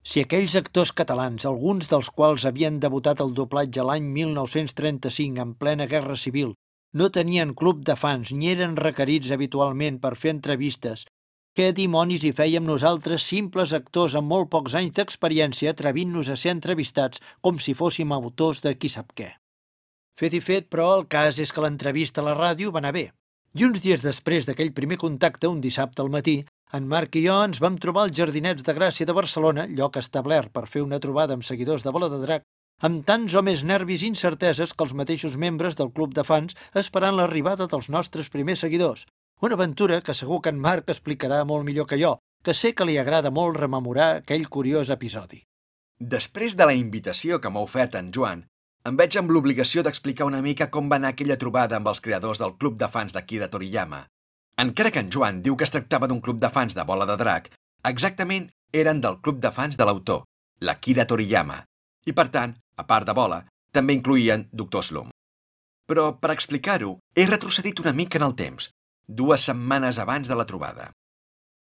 si 0.02 0.20
aquells 0.20 0.58
actors 0.58 0.92
catalans, 0.92 1.46
alguns 1.46 1.88
dels 1.88 2.10
quals 2.10 2.44
havien 2.44 2.82
debutat 2.82 3.22
el 3.24 3.32
doblatge 3.38 3.86
l'any 3.86 4.10
1935 4.18 5.40
en 5.40 5.54
plena 5.54 5.86
Guerra 5.86 6.18
Civil, 6.20 6.52
no 6.94 7.10
tenien 7.10 7.52
club 7.58 7.82
de 7.84 7.96
fans 7.98 8.30
ni 8.32 8.52
eren 8.54 8.78
requerits 8.78 9.32
habitualment 9.34 10.00
per 10.02 10.14
fer 10.16 10.32
entrevistes. 10.36 11.04
Què 11.54 11.68
dimonis 11.74 12.24
hi 12.26 12.32
fèiem 12.34 12.64
nosaltres, 12.66 13.26
simples 13.30 13.74
actors 13.76 14.16
amb 14.18 14.30
molt 14.30 14.48
pocs 14.50 14.74
anys 14.78 14.96
d'experiència, 14.96 15.74
atrevint-nos 15.74 16.30
a 16.30 16.36
ser 16.38 16.54
entrevistats 16.54 17.22
com 17.40 17.60
si 17.62 17.76
fóssim 17.78 18.14
autors 18.14 18.62
de 18.64 18.74
qui 18.78 18.90
sap 18.90 19.12
què? 19.14 19.28
Fet 20.18 20.34
i 20.34 20.40
fet, 20.42 20.66
però, 20.70 20.88
el 20.96 21.06
cas 21.10 21.38
és 21.42 21.52
que 21.54 21.62
l'entrevista 21.62 22.22
a 22.22 22.26
la 22.28 22.34
ràdio 22.38 22.72
va 22.74 22.82
anar 22.82 22.94
bé. 22.94 23.08
I 23.54 23.66
uns 23.66 23.82
dies 23.82 24.02
després 24.02 24.46
d'aquell 24.46 24.74
primer 24.74 24.98
contacte, 24.98 25.50
un 25.50 25.60
dissabte 25.62 26.02
al 26.02 26.10
matí, 26.10 26.40
en 26.74 26.88
Marc 26.90 27.14
i 27.18 27.22
jo 27.26 27.36
ens 27.46 27.60
vam 27.62 27.78
trobar 27.78 28.08
als 28.08 28.16
Jardinets 28.18 28.66
de 28.66 28.74
Gràcia 28.74 29.06
de 29.06 29.14
Barcelona, 29.14 29.66
lloc 29.70 29.98
establert 30.00 30.50
per 30.54 30.66
fer 30.70 30.82
una 30.82 30.98
trobada 30.98 31.34
amb 31.38 31.46
seguidors 31.46 31.86
de 31.86 31.92
Bola 31.94 32.08
de 32.10 32.18
Drac, 32.22 32.42
amb 32.82 33.04
tants 33.06 33.34
o 33.34 33.42
més 33.42 33.62
nervis 33.64 34.02
i 34.02 34.10
incerteses 34.10 34.72
que 34.74 34.84
els 34.84 34.94
mateixos 34.98 35.36
membres 35.36 35.76
del 35.78 35.92
club 35.92 36.14
de 36.14 36.24
fans 36.24 36.56
esperant 36.74 37.16
l'arribada 37.16 37.68
dels 37.70 37.88
nostres 37.88 38.28
primers 38.28 38.64
seguidors. 38.64 39.06
Una 39.40 39.54
aventura 39.54 40.00
que 40.00 40.14
segur 40.14 40.40
que 40.42 40.50
en 40.50 40.60
Marc 40.60 40.90
explicarà 40.90 41.44
molt 41.44 41.64
millor 41.64 41.86
que 41.86 41.98
jo, 42.00 42.18
que 42.44 42.54
sé 42.54 42.74
que 42.74 42.84
li 42.84 42.98
agrada 42.98 43.30
molt 43.30 43.56
rememorar 43.56 44.08
aquell 44.16 44.48
curiós 44.48 44.90
episodi. 44.90 45.44
Després 45.98 46.56
de 46.56 46.66
la 46.66 46.74
invitació 46.74 47.40
que 47.40 47.50
m'ha 47.50 47.62
ofert 47.64 47.94
en 47.94 48.10
Joan, 48.12 48.44
em 48.84 48.96
veig 49.00 49.16
amb 49.16 49.30
l'obligació 49.32 49.82
d'explicar 49.82 50.26
una 50.28 50.42
mica 50.44 50.68
com 50.70 50.90
va 50.90 50.98
anar 51.00 51.14
aquella 51.14 51.38
trobada 51.40 51.78
amb 51.78 51.88
els 51.88 52.02
creadors 52.04 52.40
del 52.42 52.56
club 52.60 52.76
de 52.78 52.88
fans 52.88 53.14
d'Akira 53.14 53.48
Toriyama. 53.48 54.04
Encara 54.60 54.90
que 54.90 55.00
en 55.00 55.10
Joan 55.10 55.40
diu 55.42 55.56
que 55.56 55.64
es 55.64 55.72
tractava 55.72 56.06
d'un 56.10 56.20
club 56.20 56.42
de 56.42 56.50
fans 56.50 56.76
de 56.76 56.84
bola 56.84 57.06
de 57.08 57.16
drac, 57.16 57.48
exactament 57.84 58.50
eren 58.72 59.00
del 59.00 59.20
club 59.22 59.40
de 59.40 59.50
fans 59.50 59.80
de 59.80 59.86
l'autor, 59.88 60.26
l'Akira 60.60 61.06
Toriyama, 61.08 61.62
i, 62.04 62.12
per 62.12 62.28
tant, 62.28 62.54
a 62.76 62.84
part 62.86 63.08
de 63.08 63.14
bola, 63.16 63.42
també 63.72 63.96
incluïen 63.96 64.48
Doctor 64.52 64.84
Slum. 64.84 65.10
Però, 65.88 66.12
per 66.20 66.32
explicar-ho, 66.32 66.98
he 67.14 67.26
retrocedit 67.28 67.80
una 67.82 67.92
mica 67.92 68.20
en 68.20 68.26
el 68.28 68.36
temps, 68.38 68.70
dues 69.06 69.44
setmanes 69.50 69.98
abans 69.98 70.28
de 70.28 70.38
la 70.38 70.46
trobada. 70.48 70.90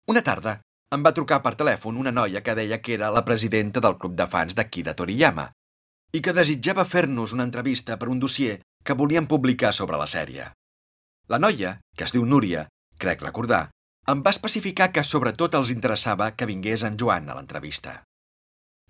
Una 0.09 0.23
tarda, 0.23 0.61
em 0.95 1.03
va 1.03 1.13
trucar 1.13 1.41
per 1.43 1.57
telèfon 1.59 1.99
una 1.99 2.15
noia 2.15 2.43
que 2.47 2.55
deia 2.55 2.79
que 2.81 2.95
era 2.95 3.11
la 3.11 3.25
presidenta 3.27 3.83
del 3.83 3.99
club 3.99 4.15
de 4.17 4.27
fans 4.31 4.55
d'Akira 4.55 4.95
Toriyama 4.95 5.51
i 6.15 6.23
que 6.23 6.35
desitjava 6.37 6.87
fer-nos 6.87 7.35
una 7.35 7.45
entrevista 7.45 7.97
per 7.99 8.09
un 8.09 8.21
dossier 8.23 8.61
que 8.87 8.95
volien 8.95 9.27
publicar 9.27 9.73
sobre 9.75 9.99
la 9.99 10.07
sèrie. 10.07 10.53
La 11.29 11.41
noia, 11.43 11.81
que 11.99 12.07
es 12.07 12.15
diu 12.15 12.25
Núria, 12.25 12.69
crec 13.03 13.25
recordar, 13.27 13.67
em 14.07 14.23
va 14.23 14.31
especificar 14.31 14.93
que 14.95 15.03
sobretot 15.03 15.59
els 15.59 15.73
interessava 15.75 16.31
que 16.39 16.47
vingués 16.47 16.87
en 16.87 16.95
Joan 16.95 17.27
a 17.29 17.35
l'entrevista. 17.35 18.05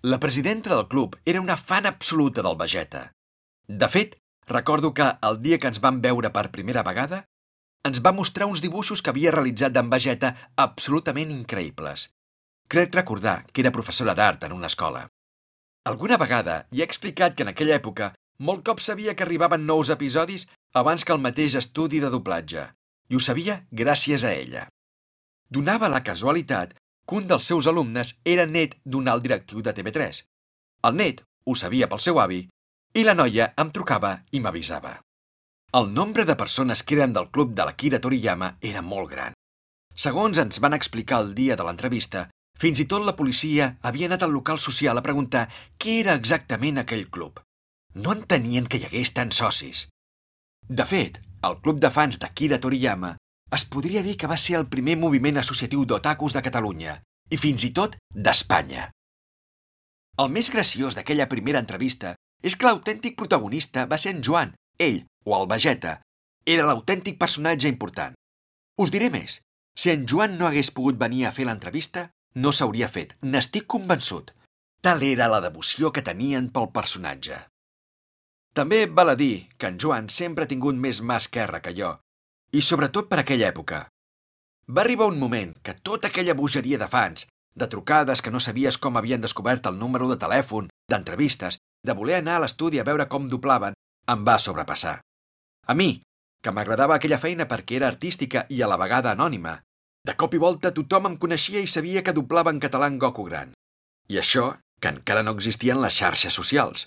La 0.03 0.19
presidenta 0.19 0.75
del 0.75 0.87
club 0.87 1.17
era 1.25 1.41
una 1.41 1.57
fan 1.57 1.87
absoluta 1.87 2.43
del 2.43 2.55
Vegeta. 2.55 3.13
De 3.67 3.87
fet, 3.89 4.19
recordo 4.45 4.93
que 4.93 5.07
el 5.23 5.41
dia 5.41 5.57
que 5.57 5.71
ens 5.71 5.81
vam 5.81 5.97
veure 6.03 6.29
per 6.29 6.51
primera 6.53 6.83
vegada, 6.85 7.23
ens 7.81 8.03
va 8.05 8.13
mostrar 8.13 8.45
uns 8.45 8.61
dibuixos 8.61 9.01
que 9.01 9.09
havia 9.09 9.33
realitzat 9.33 9.73
d'en 9.73 9.89
Vegeta 9.89 10.35
absolutament 10.55 11.33
increïbles. 11.33 12.11
Crec 12.69 12.93
recordar 12.93 13.47
que 13.49 13.65
era 13.65 13.73
professora 13.73 14.13
d'art 14.13 14.45
en 14.45 14.53
una 14.53 14.69
escola. 14.69 15.07
Alguna 15.89 16.21
vegada 16.21 16.67
hi 16.69 16.83
he 16.83 16.85
explicat 16.85 17.33
que 17.33 17.47
en 17.47 17.49
aquella 17.55 17.81
època 17.81 18.13
molt 18.37 18.61
cop 18.69 18.79
sabia 18.85 19.15
que 19.17 19.25
arribaven 19.25 19.65
nous 19.65 19.89
episodis 19.89 20.45
abans 20.77 21.03
que 21.03 21.15
el 21.15 21.23
mateix 21.25 21.57
estudi 21.57 22.03
de 22.03 22.13
doblatge, 22.13 22.69
i 23.09 23.17
ho 23.17 23.19
sabia 23.19 23.63
gràcies 23.71 24.21
a 24.21 24.35
ella. 24.37 24.67
Donava 25.49 25.89
la 25.89 26.03
casualitat 26.05 26.77
que 27.07 27.15
un 27.15 27.27
dels 27.27 27.47
seus 27.47 27.67
alumnes 27.71 28.17
era 28.25 28.45
net 28.45 28.75
d'un 28.83 29.07
alt 29.07 29.23
directiu 29.23 29.63
de 29.63 29.73
TV3. 29.73 30.21
El 30.89 30.95
net 30.99 31.23
ho 31.45 31.55
sabia 31.55 31.87
pel 31.87 32.03
seu 32.03 32.19
avi 32.19 32.43
i 32.99 33.03
la 33.07 33.15
noia 33.15 33.53
em 33.63 33.71
trucava 33.71 34.13
i 34.31 34.41
m'avisava. 34.43 34.97
El 35.77 35.91
nombre 35.93 36.25
de 36.25 36.35
persones 36.39 36.83
que 36.83 36.95
eren 36.95 37.13
del 37.15 37.29
club 37.31 37.53
de 37.55 37.65
l'Akira 37.67 37.99
Toriyama 38.03 38.55
era 38.61 38.81
molt 38.81 39.11
gran. 39.11 39.35
Segons 39.95 40.37
ens 40.37 40.59
van 40.63 40.75
explicar 40.77 41.19
el 41.23 41.33
dia 41.35 41.55
de 41.59 41.65
l'entrevista, 41.67 42.27
fins 42.57 42.79
i 42.79 42.87
tot 42.91 43.05
la 43.05 43.15
policia 43.17 43.73
havia 43.89 44.07
anat 44.09 44.23
al 44.23 44.33
local 44.33 44.59
social 44.63 44.97
a 44.97 45.03
preguntar 45.05 45.47
què 45.77 45.99
era 46.01 46.15
exactament 46.19 46.81
aquell 46.81 47.07
club. 47.09 47.41
No 47.95 48.13
entenien 48.13 48.67
que 48.67 48.79
hi 48.79 48.87
hagués 48.87 49.13
tants 49.13 49.41
socis. 49.43 49.87
De 50.69 50.85
fet, 50.85 51.19
el 51.47 51.59
club 51.63 51.79
de 51.83 51.91
fans 51.93 52.19
d'Akira 52.21 52.59
Toriyama 52.63 53.15
es 53.55 53.63
podria 53.65 54.03
dir 54.03 54.17
que 54.19 54.27
va 54.27 54.37
ser 54.37 54.57
el 54.59 54.67
primer 54.67 54.97
moviment 54.99 55.39
associatiu 55.39 55.85
d'otakus 55.85 56.35
de 56.35 56.43
Catalunya 56.43 56.97
i 57.31 57.39
fins 57.39 57.63
i 57.63 57.71
tot 57.75 57.95
d'Espanya. 58.11 58.89
El 60.19 60.31
més 60.33 60.49
graciós 60.51 60.97
d'aquella 60.97 61.29
primera 61.31 61.61
entrevista 61.63 62.15
és 62.43 62.55
que 62.55 62.67
l'autèntic 62.67 63.17
protagonista 63.17 63.85
va 63.85 63.99
ser 64.01 64.15
en 64.15 64.23
Joan, 64.23 64.53
ell, 64.79 65.03
o 65.25 65.35
el 65.37 65.47
Vegeta. 65.51 65.99
Era 66.45 66.65
l'autèntic 66.67 67.17
personatge 67.19 67.69
important. 67.69 68.15
Us 68.77 68.91
diré 68.93 69.09
més. 69.13 69.39
Si 69.77 69.91
en 69.93 70.07
Joan 70.09 70.37
no 70.37 70.47
hagués 70.47 70.71
pogut 70.73 70.97
venir 70.97 71.25
a 71.27 71.31
fer 71.31 71.45
l'entrevista, 71.47 72.07
no 72.35 72.51
s'hauria 72.51 72.89
fet, 72.89 73.13
n'estic 73.21 73.67
convençut. 73.67 74.33
Tal 74.81 75.03
era 75.03 75.27
la 75.29 75.41
devoció 75.41 75.91
que 75.93 76.05
tenien 76.05 76.49
pel 76.53 76.71
personatge. 76.73 77.39
També 78.57 78.85
val 78.89 79.13
a 79.13 79.17
dir 79.17 79.47
que 79.57 79.69
en 79.69 79.77
Joan 79.81 80.09
sempre 80.09 80.45
ha 80.45 80.51
tingut 80.51 80.77
més 80.81 81.01
mà 81.01 81.19
esquerra 81.21 81.61
que 81.61 81.73
jo, 81.77 81.93
i 82.51 82.61
sobretot 82.61 83.09
per 83.09 83.19
aquella 83.21 83.49
època. 83.51 83.87
Va 84.67 84.83
arribar 84.83 85.07
un 85.11 85.19
moment 85.19 85.53
que 85.63 85.75
tota 85.89 86.09
aquella 86.11 86.35
bogeria 86.35 86.77
de 86.77 86.87
fans, 86.87 87.27
de 87.55 87.67
trucades 87.67 88.21
que 88.21 88.31
no 88.31 88.39
sabies 88.39 88.77
com 88.77 88.97
havien 88.97 89.21
descobert 89.21 89.65
el 89.65 89.77
número 89.79 90.07
de 90.09 90.17
telèfon, 90.21 90.67
d'entrevistes, 90.91 91.57
de 91.83 91.93
voler 91.93 92.19
anar 92.19 92.37
a 92.37 92.43
l'estudi 92.45 92.79
a 92.79 92.85
veure 92.87 93.07
com 93.07 93.29
doblaven, 93.29 93.73
em 94.07 94.25
va 94.27 94.37
sobrepassar. 94.39 94.99
A 95.67 95.73
mi, 95.73 96.01
que 96.43 96.53
m'agradava 96.53 96.95
aquella 96.95 97.19
feina 97.19 97.47
perquè 97.47 97.79
era 97.79 97.87
artística 97.87 98.45
i 98.49 98.61
a 98.61 98.69
la 98.71 98.77
vegada 98.79 99.11
anònima, 99.11 99.57
de 100.07 100.15
cop 100.15 100.35
i 100.37 100.39
volta 100.39 100.71
tothom 100.71 101.09
em 101.09 101.17
coneixia 101.19 101.59
i 101.59 101.67
sabia 101.67 102.03
que 102.03 102.15
doblava 102.15 102.53
en 102.53 102.61
català 102.63 102.87
en 102.87 102.99
Goku 102.99 103.25
Gran. 103.27 103.51
I 104.07 104.21
això, 104.21 104.53
que 104.79 104.93
encara 104.93 105.23
no 105.23 105.33
existien 105.35 105.81
les 105.81 105.97
xarxes 105.97 106.37
socials. 106.37 106.85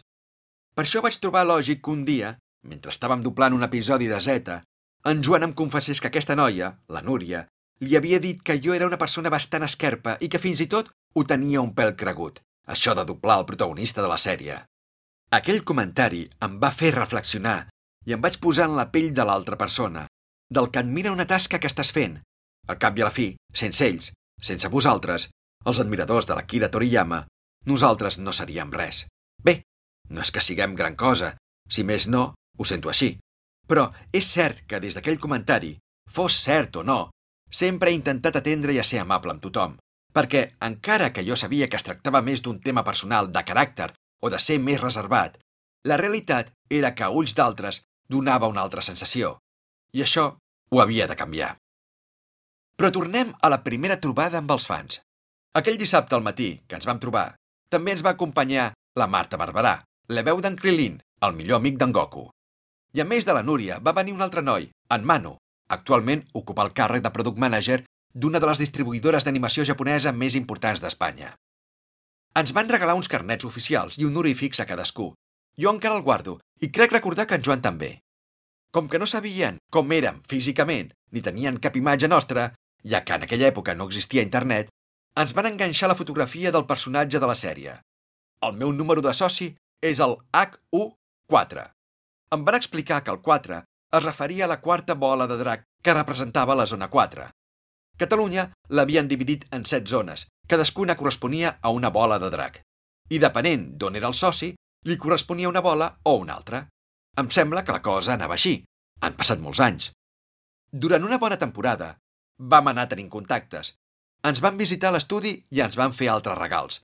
Per 0.75 0.87
això 0.87 1.03
vaig 1.05 1.19
trobar 1.21 1.45
lògic 1.45 1.83
que 1.85 1.93
un 1.93 2.07
dia, 2.09 2.37
mentre 2.65 2.95
estàvem 2.95 3.21
doblant 3.21 3.57
un 3.57 3.67
episodi 3.67 4.09
de 4.09 4.21
Zeta, 4.25 4.63
en 5.05 5.23
Joan 5.25 5.47
em 5.47 5.53
confessés 5.57 6.01
que 6.01 6.11
aquesta 6.11 6.37
noia, 6.37 6.75
la 6.89 7.03
Núria, 7.03 7.47
li 7.81 7.97
havia 7.97 8.21
dit 8.21 8.43
que 8.45 8.59
jo 8.61 8.75
era 8.77 8.87
una 8.87 8.99
persona 9.01 9.33
bastant 9.33 9.65
esquerpa 9.65 10.19
i 10.21 10.29
que 10.29 10.41
fins 10.43 10.61
i 10.61 10.69
tot 10.69 10.91
ho 11.17 11.25
tenia 11.25 11.63
un 11.65 11.73
pèl 11.75 11.95
cregut, 11.97 12.41
això 12.69 12.95
de 12.95 13.07
doblar 13.09 13.41
el 13.41 13.47
protagonista 13.49 14.05
de 14.05 14.11
la 14.11 14.21
sèrie. 14.21 14.59
Aquell 15.33 15.65
comentari 15.65 16.27
em 16.45 16.59
va 16.61 16.73
fer 16.75 16.93
reflexionar 16.95 17.71
i 18.07 18.13
em 18.17 18.21
vaig 18.21 18.37
posar 18.43 18.69
en 18.69 18.77
la 18.77 18.91
pell 18.93 19.13
de 19.15 19.25
l'altra 19.25 19.57
persona, 19.57 20.07
del 20.51 20.71
que 20.71 20.81
admira 20.81 21.13
una 21.13 21.27
tasca 21.27 21.61
que 21.63 21.71
estàs 21.71 21.93
fent. 21.97 22.19
Al 22.69 22.79
cap 22.83 22.99
i 22.99 23.05
a 23.05 23.09
la 23.09 23.15
fi, 23.15 23.33
sense 23.55 23.87
ells, 23.87 24.11
sense 24.43 24.69
vosaltres, 24.69 25.31
els 25.65 25.81
admiradors 25.81 26.27
de 26.29 26.37
l'Akira 26.37 26.69
Toriyama, 26.73 27.25
nosaltres 27.67 28.19
no 28.19 28.33
seríem 28.33 28.73
res. 28.73 29.07
Bé, 29.45 29.61
no 30.11 30.21
és 30.25 30.33
que 30.33 30.45
siguem 30.45 30.77
gran 30.77 30.97
cosa, 30.97 31.37
si 31.69 31.85
més 31.85 32.09
no, 32.09 32.35
ho 32.59 32.65
sento 32.65 32.93
així. 32.93 33.15
Però 33.71 33.87
és 34.11 34.27
cert 34.27 34.65
que 34.67 34.81
des 34.83 34.97
d'aquell 34.97 35.21
comentari, 35.23 35.77
fos 36.11 36.41
cert 36.43 36.81
o 36.81 36.83
no, 36.83 36.99
sempre 37.51 37.91
he 37.91 37.99
intentat 37.99 38.41
atendre 38.41 38.75
i 38.75 38.81
a 38.83 38.87
ser 38.87 38.99
amable 39.03 39.31
amb 39.31 39.43
tothom, 39.45 39.77
perquè, 40.13 40.43
encara 40.67 41.13
que 41.15 41.23
jo 41.27 41.37
sabia 41.39 41.69
que 41.71 41.79
es 41.79 41.87
tractava 41.87 42.23
més 42.27 42.43
d'un 42.43 42.59
tema 42.65 42.83
personal 42.83 43.31
de 43.31 43.45
caràcter 43.47 43.93
o 44.21 44.31
de 44.31 44.41
ser 44.43 44.59
més 44.59 44.81
reservat, 44.83 45.39
la 45.87 45.97
realitat 45.97 46.51
era 46.69 46.95
que 46.95 47.07
a 47.07 47.13
ulls 47.15 47.37
d'altres 47.39 47.83
donava 48.11 48.51
una 48.51 48.65
altra 48.67 48.83
sensació, 48.83 49.37
i 49.95 50.03
això 50.03 50.27
ho 50.71 50.83
havia 50.83 51.07
de 51.07 51.17
canviar. 51.17 51.55
Però 52.77 52.91
tornem 52.91 53.31
a 53.41 53.53
la 53.53 53.63
primera 53.63 54.01
trobada 54.01 54.43
amb 54.43 54.51
els 54.51 54.67
fans. 54.67 54.99
Aquell 55.55 55.79
dissabte 55.79 56.17
al 56.19 56.27
matí, 56.27 56.51
que 56.67 56.79
ens 56.79 56.91
vam 56.91 56.99
trobar, 56.99 57.37
també 57.71 57.95
ens 57.95 58.03
va 58.03 58.17
acompanyar 58.19 58.73
la 58.99 59.07
Marta 59.07 59.39
Barberà, 59.39 59.79
la 60.11 60.27
veu 60.27 60.43
d'en 60.43 60.59
Krilin, 60.59 60.99
el 61.23 61.35
millor 61.39 61.63
amic 61.63 61.79
d'en 61.79 61.95
Goku. 61.95 62.27
I 62.93 63.03
a 63.03 63.07
més 63.07 63.27
de 63.27 63.35
la 63.35 63.45
Núria, 63.47 63.79
va 63.79 63.95
venir 63.95 64.13
un 64.17 64.23
altre 64.25 64.43
noi, 64.43 64.67
en 64.91 65.05
Manu. 65.07 65.37
Actualment 65.71 66.25
ocupa 66.35 66.65
el 66.67 66.73
càrrec 66.75 67.05
de 67.05 67.13
Product 67.15 67.39
Manager 67.39 67.85
d'una 68.15 68.41
de 68.43 68.49
les 68.51 68.59
distribuïdores 68.59 69.27
d'animació 69.27 69.65
japonesa 69.69 70.11
més 70.11 70.35
importants 70.35 70.83
d'Espanya. 70.83 71.37
Ens 72.41 72.51
van 72.57 72.71
regalar 72.71 72.97
uns 72.99 73.11
carnets 73.13 73.47
oficials 73.47 73.99
i 73.99 74.07
un 74.09 74.17
honorífics 74.17 74.63
a 74.63 74.67
cadascú. 74.67 75.13
Jo 75.55 75.71
encara 75.71 75.99
el 76.01 76.03
guardo 76.03 76.39
i 76.59 76.73
crec 76.75 76.91
recordar 76.91 77.29
que 77.31 77.39
en 77.39 77.47
Joan 77.47 77.63
també. 77.63 78.01
Com 78.75 78.91
que 78.91 78.99
no 78.99 79.07
sabien 79.07 79.63
com 79.71 79.95
érem 79.95 80.23
físicament 80.27 80.91
ni 81.15 81.23
tenien 81.23 81.63
cap 81.63 81.79
imatge 81.79 82.11
nostra, 82.11 82.53
ja 82.83 83.05
que 83.07 83.15
en 83.15 83.27
aquella 83.27 83.51
època 83.51 83.75
no 83.75 83.87
existia 83.87 84.27
internet, 84.27 84.71
ens 85.15 85.35
van 85.35 85.47
enganxar 85.47 85.91
la 85.91 85.99
fotografia 85.99 86.51
del 86.51 86.67
personatge 86.67 87.23
de 87.23 87.31
la 87.31 87.39
sèrie. 87.39 87.81
El 88.43 88.59
meu 88.59 88.73
número 88.73 89.03
de 89.03 89.15
soci 89.15 89.53
és 89.83 90.03
el 90.03 90.19
HU4 90.35 91.71
em 92.35 92.45
van 92.45 92.55
explicar 92.55 93.03
que 93.03 93.11
el 93.11 93.21
4 93.21 93.65
es 93.99 94.05
referia 94.05 94.45
a 94.45 94.49
la 94.49 94.61
quarta 94.61 94.95
bola 94.95 95.27
de 95.27 95.37
drac 95.37 95.65
que 95.83 95.95
representava 95.95 96.55
la 96.55 96.67
zona 96.67 96.89
4. 96.91 97.27
Catalunya 97.99 98.45
l'havien 98.69 99.09
dividit 99.09 99.47
en 99.51 99.65
set 99.67 99.89
zones, 99.89 100.29
cadascuna 100.47 100.97
corresponia 100.97 101.59
a 101.61 101.71
una 101.75 101.91
bola 101.91 102.19
de 102.19 102.31
drac. 102.31 102.61
I 103.11 103.19
depenent 103.19 103.65
d'on 103.79 103.97
era 103.99 104.07
el 104.07 104.15
soci, 104.15 104.53
li 104.87 104.97
corresponia 104.97 105.49
una 105.49 105.61
bola 105.61 105.91
o 106.05 106.15
una 106.21 106.37
altra. 106.39 106.69
Em 107.19 107.31
sembla 107.31 107.65
que 107.65 107.75
la 107.75 107.83
cosa 107.83 108.15
anava 108.15 108.39
així. 108.39 108.61
Han 109.03 109.17
passat 109.19 109.43
molts 109.43 109.61
anys. 109.61 109.91
Durant 110.71 111.05
una 111.05 111.19
bona 111.19 111.37
temporada, 111.37 111.97
vam 112.39 112.71
anar 112.71 112.87
tenint 112.89 113.11
contactes. 113.11 113.75
Ens 114.23 114.41
van 114.45 114.57
visitar 114.57 114.93
l'estudi 114.95 115.35
i 115.51 115.61
ens 115.65 115.77
van 115.81 115.93
fer 115.97 116.09
altres 116.13 116.39
regals. 116.39 116.81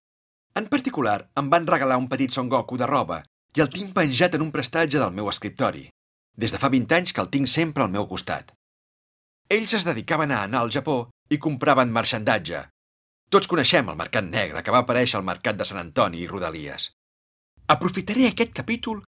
En 0.56 0.66
particular, 0.66 1.20
em 1.36 1.48
van 1.52 1.66
regalar 1.68 2.00
un 2.00 2.08
petit 2.08 2.32
Son 2.32 2.48
Goku 2.48 2.76
de 2.80 2.88
roba 2.88 3.22
i 3.56 3.62
el 3.64 3.72
tinc 3.72 3.94
penjat 3.96 4.36
en 4.36 4.44
un 4.44 4.52
prestatge 4.52 5.00
del 5.00 5.14
meu 5.16 5.30
escriptori. 5.32 5.86
Des 6.36 6.52
de 6.52 6.60
fa 6.60 6.68
20 6.72 6.92
anys 6.98 7.14
que 7.16 7.22
el 7.24 7.30
tinc 7.32 7.48
sempre 7.48 7.84
al 7.84 7.92
meu 7.92 8.04
costat. 8.10 8.52
Ells 9.48 9.72
es 9.78 9.86
dedicaven 9.88 10.32
a 10.34 10.42
anar 10.44 10.60
al 10.60 10.72
Japó 10.74 10.98
i 11.32 11.38
compraven 11.40 11.92
marxandatge. 11.94 12.66
Tots 13.32 13.48
coneixem 13.50 13.88
el 13.88 13.98
mercat 13.98 14.28
negre 14.28 14.62
que 14.62 14.74
va 14.74 14.84
aparèixer 14.84 15.16
al 15.18 15.26
mercat 15.26 15.56
de 15.56 15.64
Sant 15.64 15.80
Antoni 15.80 16.20
i 16.22 16.28
Rodalies. 16.28 16.90
Aprofitaré 17.72 18.28
aquest 18.28 18.52
capítol 18.54 19.00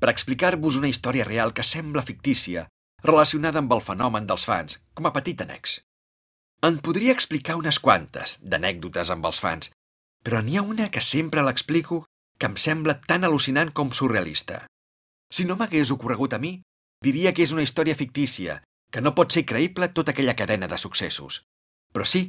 per 0.00 0.12
explicar-vos 0.12 0.76
una 0.76 0.90
història 0.92 1.24
real 1.24 1.54
que 1.56 1.64
sembla 1.64 2.04
fictícia, 2.06 2.68
relacionada 3.02 3.62
amb 3.62 3.72
el 3.72 3.82
fenomen 3.82 4.28
dels 4.28 4.44
fans, 4.50 4.78
com 4.94 5.08
a 5.08 5.12
petit 5.16 5.40
annex. 5.40 5.80
En 6.64 6.78
podria 6.84 7.14
explicar 7.16 7.56
unes 7.60 7.80
quantes 7.80 8.38
d'anècdotes 8.42 9.10
amb 9.14 9.26
els 9.30 9.40
fans, 9.40 9.70
però 10.24 10.40
n'hi 10.42 10.58
ha 10.58 10.66
una 10.74 10.90
que 10.92 11.02
sempre 11.04 11.42
l'explico 11.44 12.04
que 12.38 12.50
em 12.50 12.56
sembla 12.60 12.98
tan 13.08 13.24
al·lucinant 13.24 13.72
com 13.72 13.92
surrealista. 13.92 14.64
Si 15.30 15.46
no 15.48 15.56
m'hagués 15.58 15.92
ocorregut 15.94 16.34
a 16.34 16.40
mi, 16.42 16.58
diria 17.02 17.32
que 17.34 17.44
és 17.46 17.52
una 17.54 17.64
història 17.66 17.96
fictícia, 17.98 18.60
que 18.90 19.02
no 19.02 19.14
pot 19.14 19.32
ser 19.34 19.44
creïble 19.46 19.90
tota 19.94 20.14
aquella 20.14 20.36
cadena 20.38 20.68
de 20.70 20.78
successos. 20.78 21.42
Però 21.92 22.06
sí, 22.06 22.28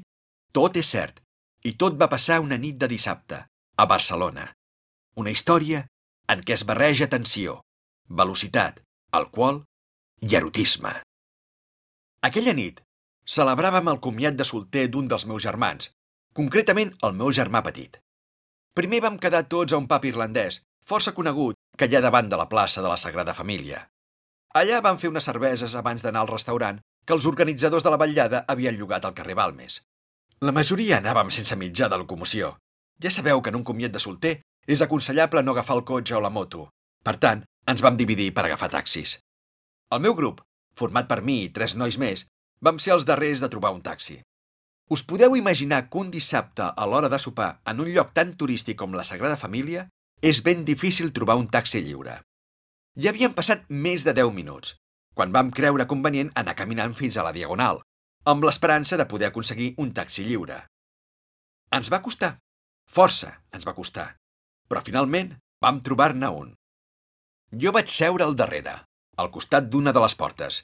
tot 0.53 0.77
és 0.77 0.89
cert, 0.89 1.21
i 1.65 1.73
tot 1.81 1.97
va 2.01 2.09
passar 2.11 2.39
una 2.43 2.57
nit 2.61 2.77
de 2.81 2.89
dissabte, 2.89 3.43
a 3.77 3.85
Barcelona. 3.85 4.51
Una 5.15 5.33
història 5.33 5.85
en 6.33 6.41
què 6.45 6.55
es 6.57 6.65
barreja 6.65 7.07
tensió, 7.11 7.59
velocitat, 8.09 8.81
alcohol 9.11 9.61
i 10.21 10.35
erotisme. 10.39 10.93
Aquella 12.25 12.55
nit 12.57 12.81
celebràvem 13.25 13.89
el 13.91 14.01
comiat 14.01 14.37
de 14.37 14.47
solter 14.47 14.87
d'un 14.89 15.07
dels 15.11 15.25
meus 15.29 15.43
germans, 15.45 15.91
concretament 16.33 16.93
el 17.07 17.13
meu 17.19 17.31
germà 17.33 17.61
petit. 17.65 17.97
Primer 18.75 18.97
vam 18.99 19.15
quedar 19.15 19.45
tots 19.47 19.71
a 19.71 19.77
un 19.79 19.85
pub 19.87 20.03
irlandès, 20.03 20.57
força 20.83 21.13
conegut, 21.15 21.55
que 21.79 21.87
hi 21.87 21.95
ha 21.95 22.01
davant 22.03 22.27
de 22.27 22.35
la 22.35 22.49
plaça 22.51 22.81
de 22.83 22.89
la 22.91 22.97
Sagrada 22.99 23.33
Família. 23.37 23.85
Allà 24.61 24.81
vam 24.83 24.97
fer 24.99 25.11
unes 25.11 25.23
cerveses 25.29 25.75
abans 25.79 26.03
d'anar 26.03 26.25
al 26.25 26.31
restaurant 26.31 26.81
que 27.07 27.15
els 27.15 27.27
organitzadors 27.31 27.85
de 27.85 27.93
la 27.93 27.99
vetllada 28.01 28.43
havien 28.51 28.75
llogat 28.75 29.07
al 29.07 29.15
carrer 29.15 29.37
Balmes. 29.39 29.79
La 30.43 30.51
majoria 30.51 30.99
anàvem 30.99 31.31
sense 31.31 31.55
mitjà 31.55 31.87
de 31.87 32.01
locomoció. 32.01 32.51
Ja 32.99 33.13
sabeu 33.15 33.39
que 33.41 33.53
en 33.53 33.61
un 33.61 33.63
comiat 33.63 33.95
de 33.95 34.03
solter 34.03 34.33
és 34.67 34.83
aconsellable 34.83 35.43
no 35.43 35.55
agafar 35.55 35.79
el 35.79 35.87
cotxe 35.87 36.19
o 36.19 36.23
la 36.25 36.33
moto. 36.37 36.67
Per 36.99 37.15
tant, 37.15 37.47
ens 37.71 37.83
vam 37.85 37.95
dividir 37.95 38.33
per 38.35 38.43
agafar 38.43 38.73
taxis. 38.75 39.21
El 39.95 40.03
meu 40.03 40.19
grup, 40.19 40.43
format 40.75 41.07
per 41.07 41.21
mi 41.23 41.45
i 41.45 41.51
tres 41.55 41.79
nois 41.79 41.95
més, 41.95 42.27
vam 42.59 42.83
ser 42.83 42.97
els 42.99 43.07
darrers 43.07 43.39
de 43.39 43.51
trobar 43.55 43.71
un 43.71 43.83
taxi. 43.87 44.19
Us 44.87 45.01
podeu 45.01 45.33
imaginar 45.35 45.89
que 45.89 45.97
un 45.97 46.11
dissabte 46.13 46.61
a 46.61 46.85
l'hora 46.85 47.09
de 47.09 47.17
sopar 47.17 47.59
en 47.65 47.79
un 47.81 47.89
lloc 47.89 48.11
tan 48.13 48.35
turístic 48.37 48.77
com 48.77 48.93
la 48.93 49.05
Sagrada 49.07 49.37
Família 49.37 49.87
és 50.21 50.43
ben 50.45 50.61
difícil 50.65 51.09
trobar 51.13 51.39
un 51.41 51.47
taxi 51.49 51.81
lliure. 51.81 52.19
Ja 52.95 53.09
havien 53.09 53.33
passat 53.33 53.65
més 53.69 54.05
de 54.05 54.13
10 54.13 54.29
minuts, 54.35 54.75
quan 55.17 55.33
vam 55.33 55.49
creure 55.49 55.87
convenient 55.89 56.29
anar 56.35 56.53
caminant 56.59 56.93
fins 56.93 57.17
a 57.17 57.25
la 57.25 57.33
Diagonal, 57.33 57.81
amb 58.29 58.45
l'esperança 58.45 58.97
de 59.01 59.07
poder 59.09 59.31
aconseguir 59.31 59.73
un 59.81 59.89
taxi 59.93 60.23
lliure. 60.27 60.59
Ens 61.73 61.89
va 61.89 62.03
costar. 62.05 62.35
Força 62.85 63.31
ens 63.57 63.65
va 63.65 63.73
costar. 63.73 64.05
Però 64.69 64.85
finalment 64.85 65.33
vam 65.65 65.81
trobar-ne 65.81 66.29
un. 66.29 66.53
Jo 67.57 67.73
vaig 67.73 67.89
seure 67.89 68.23
al 68.25 68.37
darrere, 68.37 68.77
al 69.17 69.33
costat 69.33 69.65
d'una 69.65 69.93
de 69.95 70.05
les 70.05 70.15
portes. 70.15 70.61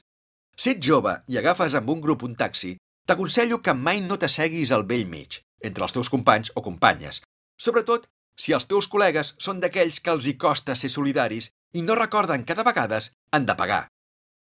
Si 0.55 0.75
ets 0.75 0.85
jove 0.85 1.17
i 1.27 1.41
agafes 1.41 1.73
amb 1.79 1.89
un 1.89 2.01
grup 2.05 2.23
un 2.27 2.37
taxi, 2.37 2.75
t'aconsello 3.11 3.57
que 3.59 3.73
mai 3.75 3.99
no 3.99 4.15
t'asseguis 4.15 4.71
al 4.71 4.85
vell 4.87 5.03
mig, 5.03 5.41
entre 5.67 5.83
els 5.83 5.91
teus 5.91 6.09
companys 6.13 6.53
o 6.55 6.61
companyes, 6.63 7.17
sobretot 7.59 8.05
si 8.39 8.53
els 8.55 8.69
teus 8.69 8.87
col·legues 8.87 9.33
són 9.35 9.59
d'aquells 9.59 9.97
que 9.99 10.13
els 10.15 10.29
hi 10.29 10.37
costa 10.39 10.77
ser 10.79 10.87
solidaris 10.93 11.49
i 11.75 11.83
no 11.83 11.97
recorden 11.99 12.45
que 12.47 12.55
de 12.55 12.63
vegades 12.63 13.09
han 13.35 13.49
de 13.49 13.57
pagar. 13.59 13.81